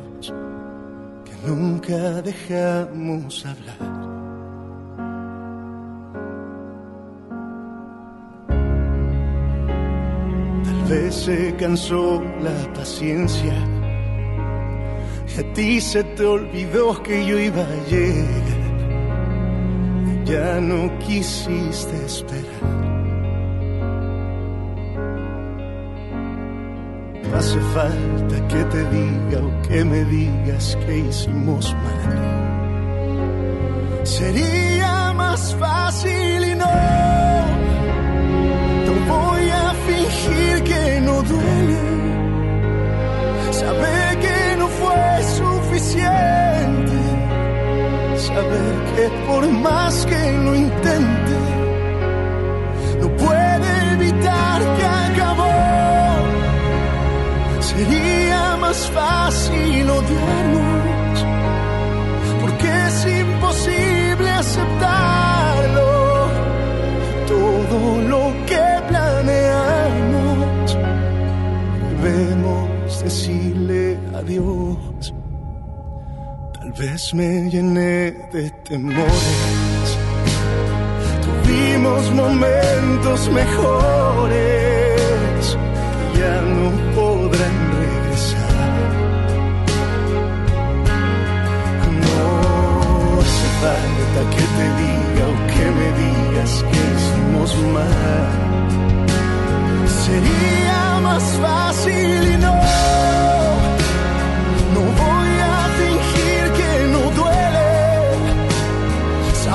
que 1.26 1.48
nunca 1.48 2.22
dejamos 2.22 3.46
hablar. 3.46 3.78
Tal 10.64 10.84
vez 10.88 11.16
se 11.16 11.54
cansó 11.58 12.24
la 12.42 12.74
paciencia 12.74 13.54
y 15.36 15.40
a 15.40 15.54
ti 15.54 15.82
se 15.82 16.02
te 16.04 16.26
olvidó 16.26 17.04
que 17.04 17.26
yo 17.26 17.38
iba 17.38 17.62
a 17.62 17.90
llegar. 17.90 18.57
Ya 20.28 20.60
no 20.60 20.92
quisiste 21.00 21.96
esperar. 22.06 22.88
Hace 27.34 27.60
falta 27.74 28.36
que 28.50 28.64
te 28.66 28.84
diga 28.90 29.40
o 29.42 29.62
que 29.68 29.86
me 29.86 30.04
digas 30.06 30.78
que 30.86 30.98
hicimos 30.98 31.74
mal. 31.74 32.28
Sería 34.04 35.14
más 35.14 35.56
fácil 35.56 36.44
y 36.44 36.56
no. 36.56 36.76
No 38.86 38.94
voy 39.14 39.50
a 39.50 39.74
fingir 39.88 40.64
que 40.64 41.02
no 41.08 41.24
duele. 41.24 41.80
Saber 43.52 44.20
que 44.20 44.58
no 44.58 44.68
fue 44.68 45.24
suficiente. 45.40 46.87
Saber 48.28 48.76
que 48.96 49.06
por 49.26 49.48
más 49.48 50.06
que 50.06 50.32
lo 50.44 50.54
intente, 50.54 51.38
no 53.02 53.08
puede 53.24 53.70
evitar 53.94 54.60
que 54.78 54.86
acabó. 55.08 55.58
Sería 57.62 58.58
más 58.58 58.80
fácil 58.92 59.90
odiarnos, 59.90 61.26
porque 62.42 62.70
es 62.88 62.98
imposible 63.24 64.30
aceptarlo. 64.30 65.90
Todo 67.28 68.02
lo 68.12 68.24
que 68.46 68.66
planeamos, 68.90 70.78
debemos 72.02 73.04
decirle 73.04 73.98
adiós. 74.14 74.87
Vez 76.78 77.12
me 77.16 77.50
llené 77.50 78.12
de 78.32 78.52
temores. 78.70 79.98
Tuvimos 81.26 82.12
momentos 82.12 83.32
mejores 83.32 84.48
ya 86.20 86.42
no 86.42 86.72
podrán 86.96 87.58
regresar. 87.82 88.76
No 92.04 92.16
hace 93.22 93.48
falta 93.62 94.20
que 94.36 94.44
te 94.58 94.66
diga 94.82 95.24
o 95.34 95.36
que 95.52 95.66
me 95.78 95.88
digas 96.04 96.52
que 96.70 96.80
hicimos 96.94 97.50
mal. 97.74 98.36
Sería 100.06 100.80
más 101.02 101.24
fácil 101.42 102.20
y. 102.34 102.38
No 102.38 102.54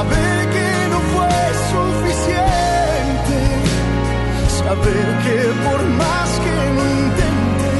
Saber 0.02 0.40
que 0.54 0.68
no 0.90 0.98
fue 1.14 1.38
suficiente. 1.70 3.38
Saber 4.58 5.06
que 5.24 5.38
por 5.64 5.80
más 6.00 6.28
que 6.44 6.54
lo 6.76 6.82
intente, 7.04 7.70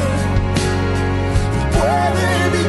puede 1.77 2.25
evitar 2.47 2.62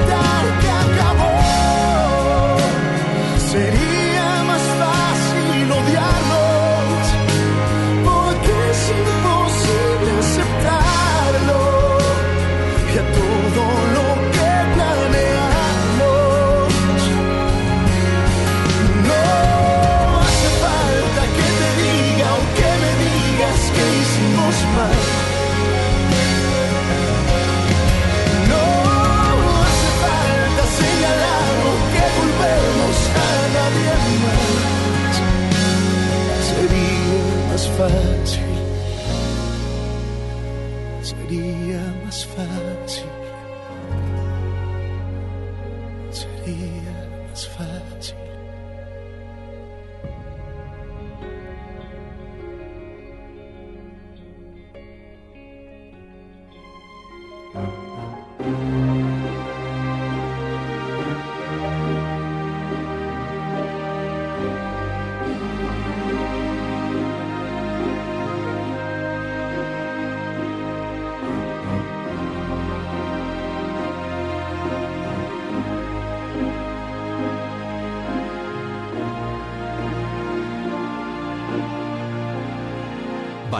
fácil. 37.77 38.43
Sería 41.01 41.81
más 42.05 42.25
fácil. 42.25 43.22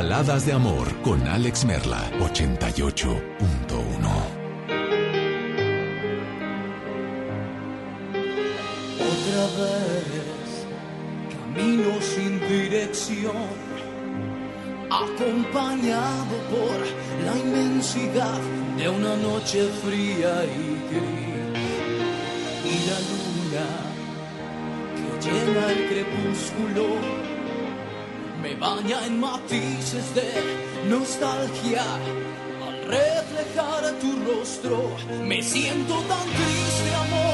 Baladas 0.03 0.45
de 0.45 0.51
amor 0.51 0.85
con 1.01 1.25
Alex 1.25 1.63
Merla 1.63 2.11
88.1. 2.19 3.21
Otra 8.99 9.43
vez, 9.59 10.67
camino 11.31 12.01
sin 12.01 12.37
dirección, 12.49 13.47
acompañado 14.91 16.35
por 16.51 16.79
la 17.25 17.39
inmensidad 17.39 18.41
de 18.77 18.89
una 18.89 19.15
noche 19.15 19.69
fría 19.85 20.43
y 20.43 20.83
gris. 20.91 21.63
Y 22.65 22.75
la 22.89 22.99
luna 23.09 23.67
que 24.97 25.29
llena 25.29 25.71
el 25.71 25.81
crepúsculo 25.87 27.22
baña 28.63 29.05
en 29.05 29.19
matices 29.19 30.05
de 30.15 30.29
nostalgia. 30.93 31.83
Al 32.65 32.75
reflejar 32.97 33.81
tu 34.01 34.09
rostro, 34.29 34.77
me 35.29 35.39
siento 35.43 35.95
tan 36.11 36.27
triste, 36.37 36.89
amor, 37.05 37.32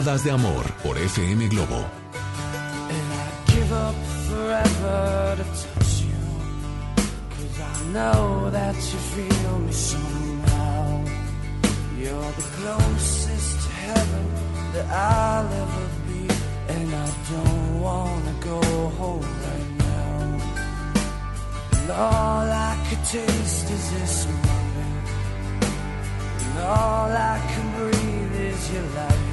Baladas 0.00 0.24
de 0.24 0.30
Amor 0.30 0.64
por 0.82 0.96
FM 0.96 1.48
Globo. 1.48 1.84
You're 11.98 12.32
the 12.32 12.46
closest 12.56 13.60
to 13.62 13.70
heaven 13.72 14.26
that 14.72 14.86
I'll 14.90 15.52
ever 15.64 15.86
be, 16.08 16.26
and 16.68 16.94
I 16.94 17.08
don't 17.30 17.80
wanna 17.82 18.34
go 18.40 18.62
home 19.00 19.28
right 19.44 19.70
now. 19.76 20.38
And 21.72 21.90
all 21.90 22.48
I 22.48 22.74
could 22.88 23.04
taste 23.04 23.70
is 23.70 23.90
this 23.92 24.26
moment, 24.26 25.08
and 26.40 26.58
all 26.58 27.12
I 27.12 27.38
can 27.52 27.66
breathe 27.76 28.34
is 28.48 28.72
your 28.72 28.86
life. 28.96 29.29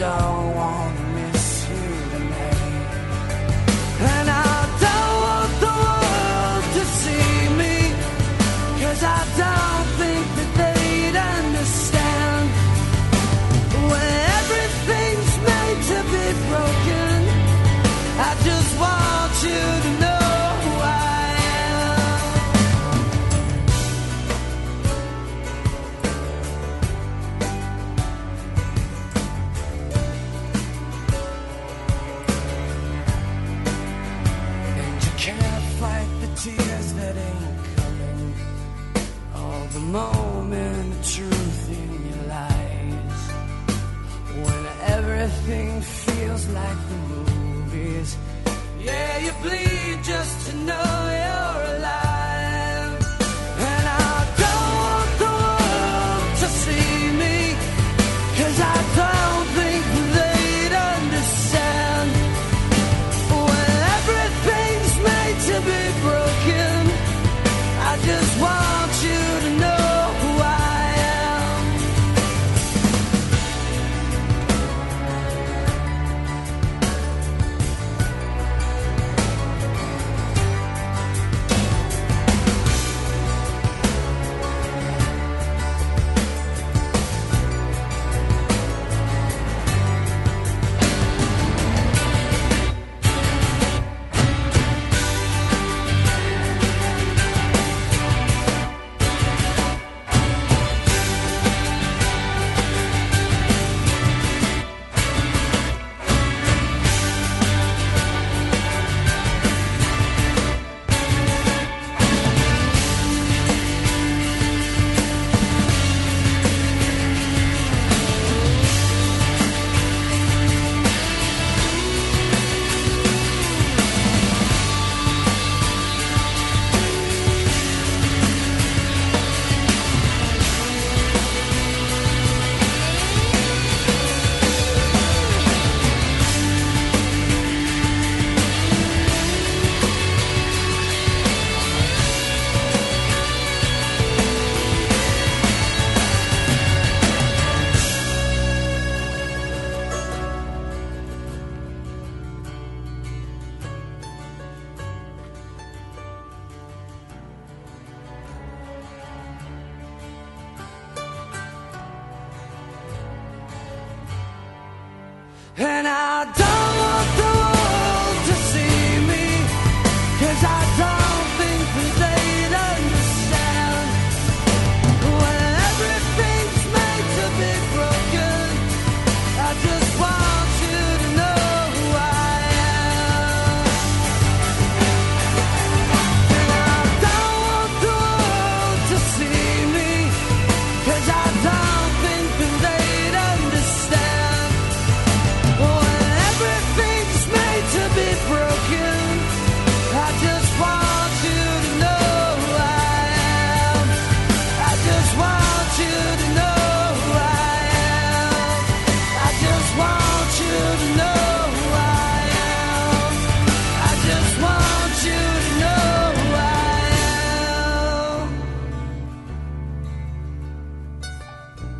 don't 0.00 0.54
wanna 0.56 1.19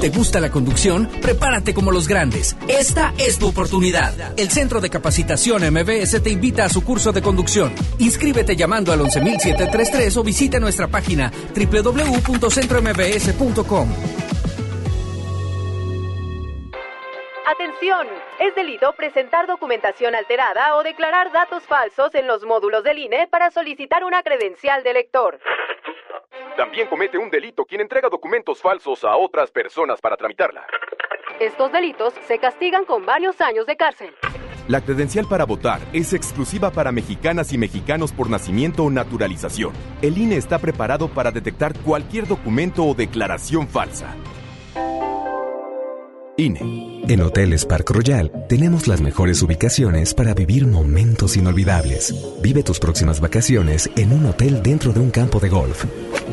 ¿Te 0.00 0.08
gusta 0.10 0.40
la 0.40 0.50
conducción? 0.50 1.08
Prepárate 1.22 1.72
como 1.72 1.90
los 1.90 2.06
grandes. 2.06 2.54
Esta 2.68 3.14
es 3.18 3.38
tu 3.38 3.48
oportunidad. 3.48 4.38
El 4.38 4.50
Centro 4.50 4.82
de 4.82 4.90
Capacitación 4.90 5.62
MBS 5.72 6.22
te 6.22 6.28
invita 6.30 6.66
a 6.66 6.68
su 6.68 6.84
curso 6.84 7.12
de 7.12 7.22
conducción. 7.22 7.72
Inscríbete 7.98 8.56
llamando 8.56 8.92
al 8.92 9.00
11733 9.00 10.14
o 10.16 10.22
visita 10.22 10.60
nuestra 10.60 10.88
página 10.88 11.32
www.centrombs.com. 11.54 13.88
Atención, 17.46 18.06
es 18.40 18.54
delito 18.54 18.92
presentar 18.94 19.46
documentación 19.46 20.14
alterada 20.14 20.76
o 20.76 20.82
declarar 20.82 21.32
datos 21.32 21.62
falsos 21.62 22.14
en 22.14 22.26
los 22.26 22.44
módulos 22.44 22.84
del 22.84 22.98
INE 22.98 23.28
para 23.28 23.50
solicitar 23.50 24.04
una 24.04 24.22
credencial 24.22 24.82
de 24.82 24.92
lector. 24.92 25.40
También 26.56 26.88
comete 26.88 27.18
un 27.18 27.28
delito 27.28 27.66
quien 27.66 27.82
entrega 27.82 28.08
documentos 28.08 28.62
falsos 28.62 29.04
a 29.04 29.14
otras 29.16 29.50
personas 29.50 30.00
para 30.00 30.16
tramitarla. 30.16 30.66
Estos 31.38 31.70
delitos 31.70 32.14
se 32.26 32.38
castigan 32.38 32.86
con 32.86 33.04
varios 33.04 33.40
años 33.42 33.66
de 33.66 33.76
cárcel. 33.76 34.14
La 34.66 34.80
credencial 34.80 35.26
para 35.28 35.44
votar 35.44 35.80
es 35.92 36.14
exclusiva 36.14 36.70
para 36.70 36.92
mexicanas 36.92 37.52
y 37.52 37.58
mexicanos 37.58 38.10
por 38.10 38.30
nacimiento 38.30 38.84
o 38.84 38.90
naturalización. 38.90 39.74
El 40.00 40.16
INE 40.16 40.36
está 40.36 40.58
preparado 40.58 41.08
para 41.08 41.30
detectar 41.30 41.78
cualquier 41.80 42.26
documento 42.26 42.84
o 42.84 42.94
declaración 42.94 43.68
falsa. 43.68 44.16
INE. 46.38 47.04
En 47.08 47.22
Hoteles 47.22 47.64
Park 47.64 47.90
Royal 47.90 48.32
tenemos 48.48 48.88
las 48.88 49.00
mejores 49.00 49.40
ubicaciones 49.42 50.12
para 50.12 50.34
vivir 50.34 50.66
momentos 50.66 51.36
inolvidables. 51.36 52.12
Vive 52.42 52.62
tus 52.62 52.80
próximas 52.80 53.20
vacaciones 53.20 53.88
en 53.96 54.12
un 54.12 54.26
hotel 54.26 54.62
dentro 54.62 54.92
de 54.92 55.00
un 55.00 55.10
campo 55.10 55.38
de 55.38 55.48
golf. 55.48 55.84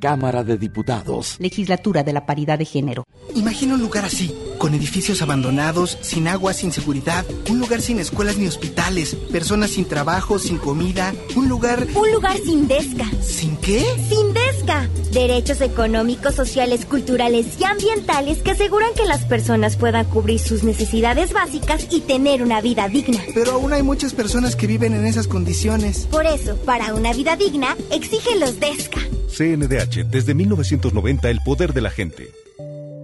Cámara 0.00 0.44
de 0.44 0.56
Diputados. 0.56 1.36
Legislatura 1.38 2.02
de 2.02 2.12
la 2.12 2.26
Paridad 2.26 2.58
de 2.58 2.64
Género. 2.64 3.04
Imagina 3.34 3.74
un 3.74 3.80
lugar 3.80 4.04
así, 4.04 4.34
con 4.58 4.74
edificios 4.74 5.22
abandonados, 5.22 5.98
sin 6.00 6.28
agua, 6.28 6.52
sin 6.52 6.72
seguridad, 6.72 7.24
un 7.50 7.58
lugar 7.58 7.80
sin 7.80 7.98
escuelas 7.98 8.38
ni 8.38 8.46
hospitales, 8.46 9.14
personas 9.32 9.70
sin 9.70 9.86
trabajo, 9.86 10.38
sin 10.38 10.58
comida, 10.58 11.14
un 11.36 11.48
lugar... 11.48 11.86
Un 11.94 12.12
lugar 12.12 12.36
sin 12.38 12.66
desca. 12.68 13.04
¿Sin 13.20 13.56
qué? 13.56 13.84
Sin 14.08 14.32
Derechos 15.12 15.60
económicos, 15.62 16.34
sociales, 16.34 16.84
culturales 16.84 17.58
y 17.58 17.64
ambientales 17.64 18.42
que 18.42 18.50
aseguran 18.50 18.92
que 18.94 19.06
las 19.06 19.24
personas 19.24 19.76
puedan 19.76 20.04
cubrir 20.06 20.38
sus 20.38 20.62
necesidades 20.62 21.32
básicas 21.32 21.86
y 21.90 22.00
tener 22.00 22.42
una 22.42 22.60
vida 22.60 22.88
digna. 22.88 23.18
Pero 23.34 23.52
aún 23.52 23.72
hay 23.72 23.82
muchas 23.82 24.12
personas 24.12 24.56
que 24.56 24.66
viven 24.66 24.94
en 24.94 25.06
esas 25.06 25.26
condiciones. 25.26 26.06
Por 26.10 26.26
eso, 26.26 26.56
para 26.56 26.94
una 26.94 27.12
vida 27.14 27.36
digna, 27.36 27.76
exige 27.90 28.38
los 28.38 28.60
desca. 28.60 29.00
CNDH, 29.28 30.06
desde 30.10 30.34
1990, 30.34 31.30
el 31.30 31.40
poder 31.40 31.72
de 31.72 31.80
la 31.80 31.90
gente. 31.90 32.30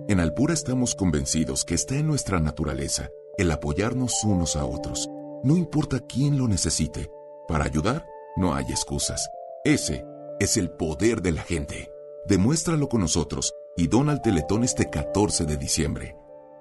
En 0.08 0.20
Alpura 0.20 0.52
estamos 0.52 0.94
convencidos 0.94 1.64
que 1.64 1.74
está 1.74 1.96
en 1.96 2.06
nuestra 2.06 2.40
naturaleza 2.40 3.08
el 3.38 3.50
apoyarnos 3.50 4.22
unos 4.24 4.56
a 4.56 4.64
otros. 4.64 5.08
No 5.42 5.56
importa 5.56 6.00
quién 6.00 6.38
lo 6.38 6.46
necesite. 6.46 7.10
Para 7.48 7.64
ayudar, 7.64 8.06
no 8.36 8.54
hay 8.54 8.64
excusas. 8.70 9.28
Ese 9.64 10.04
es 10.40 10.56
el 10.56 10.70
poder 10.70 11.22
de 11.22 11.32
la 11.32 11.42
gente. 11.42 11.90
Demuéstralo 12.26 12.88
con 12.88 13.00
nosotros 13.00 13.54
y 13.76 13.86
dona 13.88 14.12
al 14.12 14.22
Teletón 14.22 14.64
este 14.64 14.90
14 14.90 15.44
de 15.44 15.56
diciembre. 15.56 16.16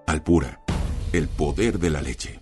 Alpura, 0.08 0.62
el 1.12 1.28
poder 1.28 1.80
de 1.80 1.90
la 1.90 2.02
leche. 2.02 2.42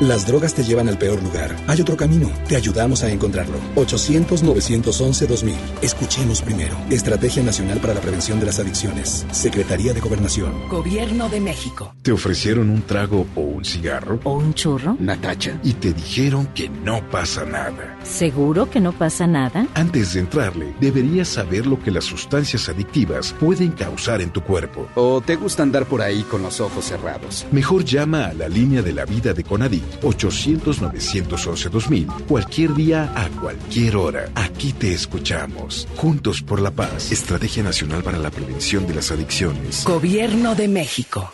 Las 0.00 0.26
drogas 0.26 0.54
te 0.54 0.64
llevan 0.64 0.88
al 0.88 0.98
peor 0.98 1.22
lugar. 1.22 1.54
Hay 1.68 1.80
otro 1.80 1.96
camino. 1.96 2.28
Te 2.48 2.56
ayudamos 2.56 3.04
a 3.04 3.10
encontrarlo. 3.10 3.54
800-911-2000. 3.76 5.54
Escuchemos 5.82 6.42
primero. 6.42 6.76
Estrategia 6.90 7.44
Nacional 7.44 7.78
para 7.78 7.94
la 7.94 8.00
Prevención 8.00 8.40
de 8.40 8.46
las 8.46 8.58
Adicciones. 8.58 9.24
Secretaría 9.30 9.92
de 9.92 10.00
Gobernación. 10.00 10.68
Gobierno 10.68 11.28
de 11.28 11.40
México. 11.40 11.94
¿Te 12.02 12.10
ofrecieron 12.10 12.70
un 12.70 12.82
trago 12.82 13.26
o 13.36 13.40
un 13.40 13.64
cigarro? 13.64 14.18
¿O 14.24 14.34
un 14.34 14.52
churro? 14.54 14.96
Natacha. 14.98 15.60
Y 15.62 15.74
te 15.74 15.92
dijeron 15.92 16.48
que 16.54 16.68
no 16.68 17.08
pasa 17.10 17.44
nada. 17.44 17.96
¿Seguro 18.02 18.68
que 18.68 18.80
no 18.80 18.92
pasa 18.92 19.28
nada? 19.28 19.68
Antes 19.74 20.14
de 20.14 20.20
entrarle, 20.20 20.74
deberías 20.80 21.28
saber 21.28 21.66
lo 21.66 21.80
que 21.80 21.92
las 21.92 22.04
sustancias 22.04 22.68
adictivas 22.68 23.32
pueden 23.38 23.70
causar 23.70 24.20
en 24.20 24.30
tu 24.30 24.42
cuerpo. 24.42 24.88
¿O 24.96 25.20
te 25.20 25.36
gusta 25.36 25.62
andar 25.62 25.86
por 25.86 26.02
ahí 26.02 26.22
con 26.24 26.42
los 26.42 26.60
ojos 26.60 26.86
cerrados? 26.86 27.46
Mejor 27.52 27.84
llama 27.84 28.26
a 28.26 28.34
la 28.34 28.48
línea 28.48 28.82
de 28.82 28.92
la 28.92 29.04
vida 29.04 29.32
de 29.32 29.44
Conadic 29.44 29.83
800-911-2000 30.02 32.26
cualquier 32.26 32.74
día 32.74 33.10
a 33.14 33.28
cualquier 33.28 33.96
hora. 33.96 34.28
Aquí 34.34 34.72
te 34.72 34.92
escuchamos. 34.92 35.86
Juntos 35.96 36.42
por 36.42 36.60
la 36.60 36.70
paz. 36.70 37.10
Estrategia 37.12 37.62
Nacional 37.62 38.02
para 38.02 38.18
la 38.18 38.30
Prevención 38.30 38.86
de 38.86 38.94
las 38.94 39.10
Adicciones. 39.10 39.84
Gobierno 39.84 40.54
de 40.54 40.68
México. 40.68 41.30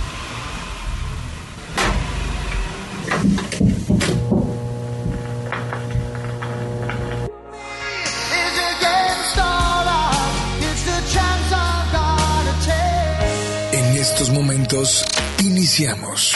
Momentos 14.31 15.05
iniciamos 15.39 16.33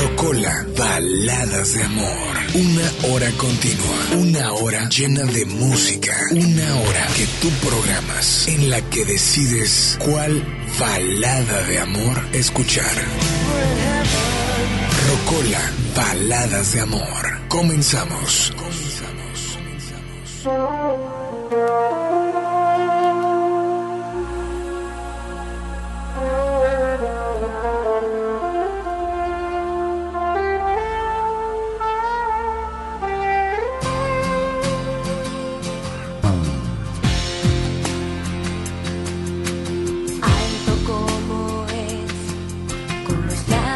Rocola, 0.00 0.66
baladas 0.76 1.74
de 1.74 1.84
amor. 1.84 2.36
Una 2.54 3.12
hora 3.12 3.30
continua, 3.36 3.96
una 4.18 4.52
hora 4.54 4.88
llena 4.88 5.22
de 5.24 5.44
música, 5.44 6.16
una 6.32 6.74
hora 6.76 7.06
que 7.16 7.26
tú 7.40 7.48
programas, 7.66 8.48
en 8.48 8.70
la 8.70 8.80
que 8.82 9.04
decides 9.04 9.98
cuál 9.98 10.42
balada 10.78 11.62
de 11.64 11.78
amor 11.78 12.26
escuchar. 12.32 12.90
Rocola, 15.08 15.60
baladas 15.94 16.72
de 16.72 16.80
amor. 16.80 17.48
Comenzamos. 17.48 18.52
Alto 21.50 22.09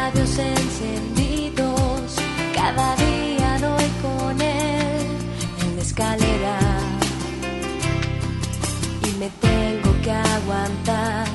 labios 0.05 0.37
encendidos, 0.37 2.01
cada 2.53 2.95
día 2.95 3.57
doy 3.59 3.89
con 4.03 4.39
él 4.39 5.07
en 5.63 5.75
la 5.75 5.81
escalera. 5.81 6.59
Y 9.07 9.09
me 9.19 9.29
tengo 9.41 9.91
que 10.03 10.11
aguantar 10.11 11.34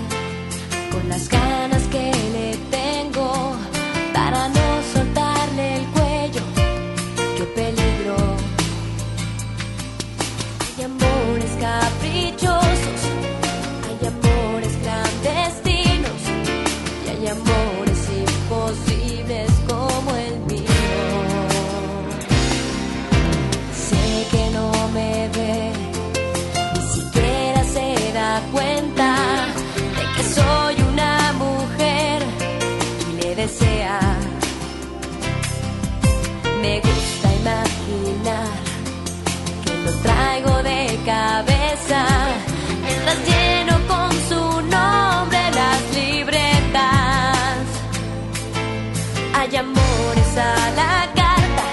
a 50.36 50.70
la 50.76 51.08
carta, 51.14 51.64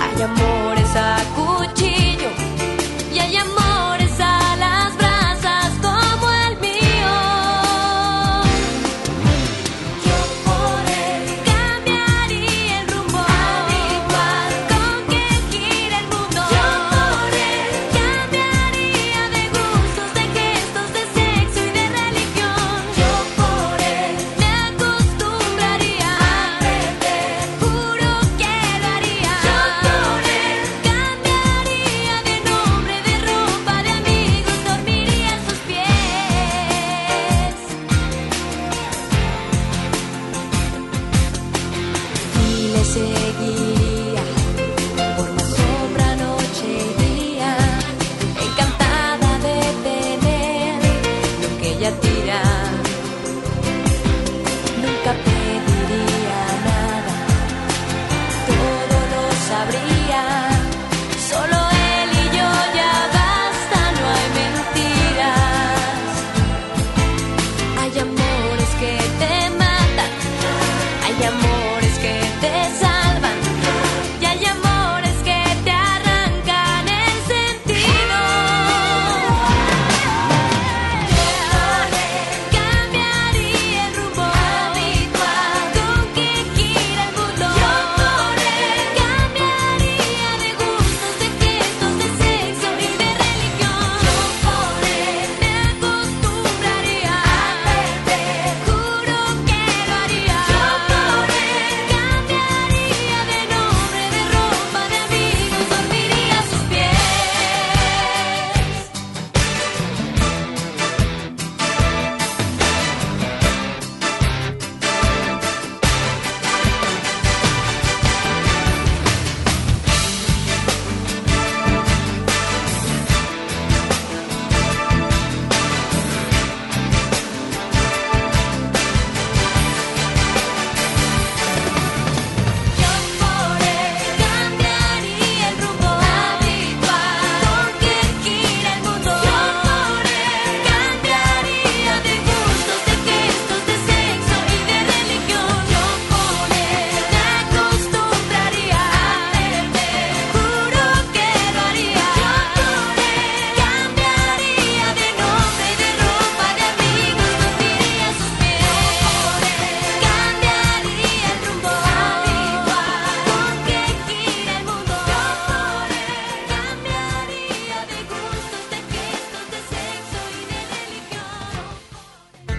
hay 0.00 0.22
amores 0.22 0.57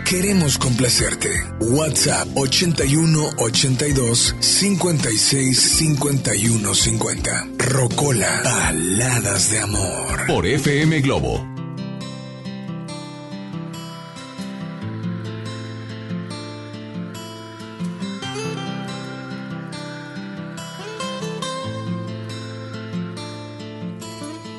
Queremos 0.09 0.57
complacerte. 0.57 1.29
WhatsApp 1.59 2.29
81 2.35 3.29
82 3.37 4.35
56 4.39 5.55
51 5.55 6.73
50. 6.73 7.47
Rocola, 7.59 8.41
baladas 8.43 9.51
de 9.51 9.59
amor. 9.59 10.25
Por 10.25 10.47
FM 10.47 11.01
Globo. 11.01 11.47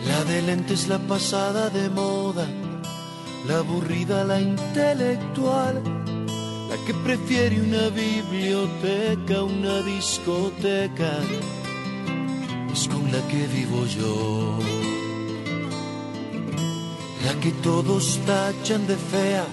La 0.07 0.25
de 0.27 0.43
lentes, 0.43 0.87
la 0.87 1.01
pasada 1.01 1.71
de 1.71 1.91
moda, 1.91 2.47
la 3.51 3.59
aburrida, 3.59 4.23
la 4.25 4.41
intelectual, 4.41 5.83
la 6.71 6.77
que 6.87 6.95
prefiere 7.07 7.61
una 7.61 7.89
biblioteca, 7.89 9.43
una 9.43 9.83
discoteca, 9.83 11.13
es 12.73 12.87
con 12.87 13.11
la 13.11 13.21
que 13.29 13.47
vivo 13.49 13.85
yo. 13.87 14.59
La 17.25 17.33
que 17.41 17.51
todos 17.69 18.21
tachan 18.25 18.87
de 18.87 18.97
fea, 18.97 19.47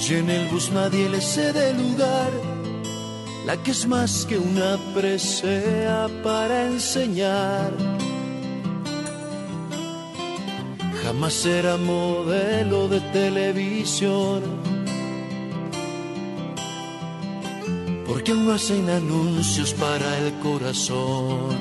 y 0.00 0.14
en 0.14 0.30
el 0.30 0.48
bus 0.48 0.70
nadie 0.70 1.08
le 1.08 1.20
cede 1.20 1.74
lugar. 1.74 2.30
La 3.44 3.56
que 3.62 3.72
es 3.72 3.86
más 3.88 4.24
que 4.24 4.38
una 4.38 4.78
presea 4.94 6.08
para 6.22 6.66
enseñar. 6.66 7.93
Jamás 11.14 11.34
será 11.34 11.76
modelo 11.76 12.88
de 12.88 13.00
televisión. 13.12 14.42
Porque 18.04 18.32
aún 18.32 18.46
no 18.46 18.52
hacen 18.52 18.90
anuncios 18.90 19.72
para 19.74 20.18
el 20.18 20.32
corazón. 20.40 21.56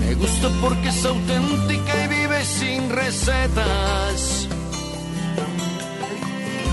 Me 0.00 0.14
gusta 0.16 0.50
porque 0.60 0.88
es 0.88 1.04
auténtica 1.06 2.04
y 2.04 2.08
vive 2.08 2.44
sin 2.44 2.90
recetas. 2.90 4.46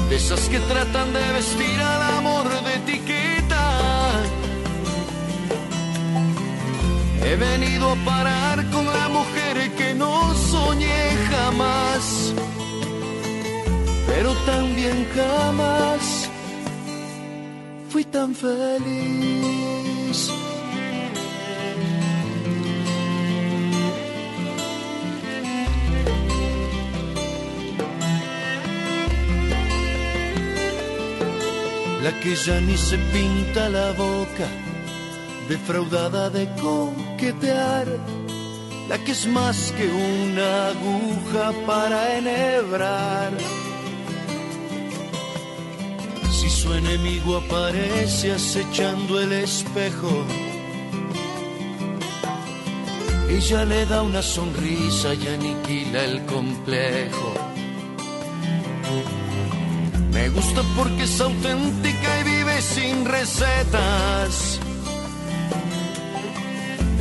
De 0.10 0.16
esas 0.18 0.50
que 0.50 0.60
tratan 0.60 1.14
de 1.14 1.32
vestir 1.32 1.80
al 1.80 2.02
amor 2.18 2.46
de 2.66 2.74
etiqueta. 2.76 3.31
He 7.32 7.36
venido 7.38 7.92
a 7.92 7.96
parar 8.04 8.70
con 8.72 8.86
la 8.86 9.08
mujer 9.08 9.72
que 9.78 9.94
no 9.94 10.36
soñé 10.36 11.16
jamás, 11.30 12.34
pero 14.06 14.34
también 14.46 15.08
jamás 15.16 16.30
fui 17.88 18.04
tan 18.04 18.36
feliz. 18.36 20.20
La 32.04 32.12
que 32.20 32.36
ya 32.36 32.60
ni 32.60 32.76
se 32.76 32.98
pinta 32.98 33.70
la 33.70 33.94
boca 33.94 34.50
defraudada 35.52 36.30
de 36.30 36.48
coquetear, 36.62 37.86
la 38.88 38.98
que 39.04 39.12
es 39.12 39.28
más 39.28 39.74
que 39.78 39.86
una 39.86 40.68
aguja 40.68 41.52
para 41.68 42.18
enhebrar. 42.18 43.32
Si 46.32 46.50
su 46.50 46.74
enemigo 46.74 47.36
aparece 47.44 48.32
acechando 48.32 49.20
el 49.20 49.34
espejo, 49.34 50.14
ella 53.30 53.66
le 53.66 53.86
da 53.88 54.04
una 54.04 54.22
sonrisa 54.22 55.14
y 55.16 55.28
aniquila 55.28 56.06
el 56.06 56.26
complejo. 56.28 57.34
Me 60.14 60.30
gusta 60.30 60.62
porque 60.78 61.04
es 61.04 61.20
auténtica 61.20 62.10
y 62.22 62.24
vive 62.24 62.62
sin 62.62 63.04
recetas 63.04 64.61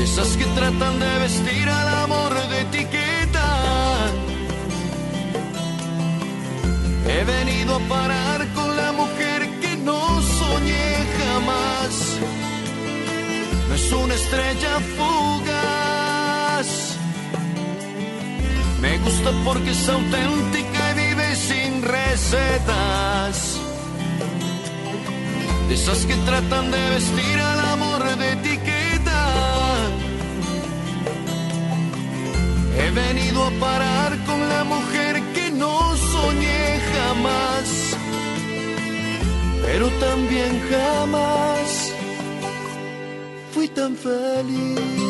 de 0.00 0.04
esas 0.06 0.34
que 0.38 0.46
tratan 0.58 0.98
de 0.98 1.18
vestir 1.18 1.68
al 1.68 1.88
amor 2.04 2.32
de 2.48 2.60
etiqueta. 2.62 3.48
He 7.06 7.22
venido 7.24 7.76
a 7.76 7.80
parar 7.80 8.40
con 8.54 8.76
la 8.76 8.92
mujer 8.92 9.40
que 9.60 9.76
no 9.76 10.00
soñé 10.22 10.90
jamás. 11.18 11.94
No 13.68 13.74
es 13.74 13.92
una 13.92 14.14
estrella 14.14 14.74
fugaz. 14.96 16.68
Me 18.80 18.96
gusta 19.04 19.30
porque 19.44 19.70
es 19.70 19.86
auténtica 19.86 20.80
y 20.90 20.94
vive 21.02 21.36
sin 21.36 21.82
recetas. 21.82 23.36
De 25.68 25.74
esas 25.74 26.06
que 26.06 26.16
tratan 26.28 26.70
de 26.70 26.82
vestir 26.96 27.38
al 27.38 27.60
amor 27.74 28.16
de 28.16 28.32
etiqueta. 28.32 28.79
He 32.78 32.90
venido 32.90 33.44
a 33.44 33.50
parar 33.60 34.16
con 34.26 34.40
la 34.48 34.64
mujer 34.64 35.22
que 35.34 35.50
no 35.50 35.96
soñé 35.96 36.80
jamás, 36.94 37.96
pero 39.62 39.88
también 40.06 40.60
jamás 40.70 41.92
fui 43.52 43.68
tan 43.68 43.96
feliz. 43.96 45.09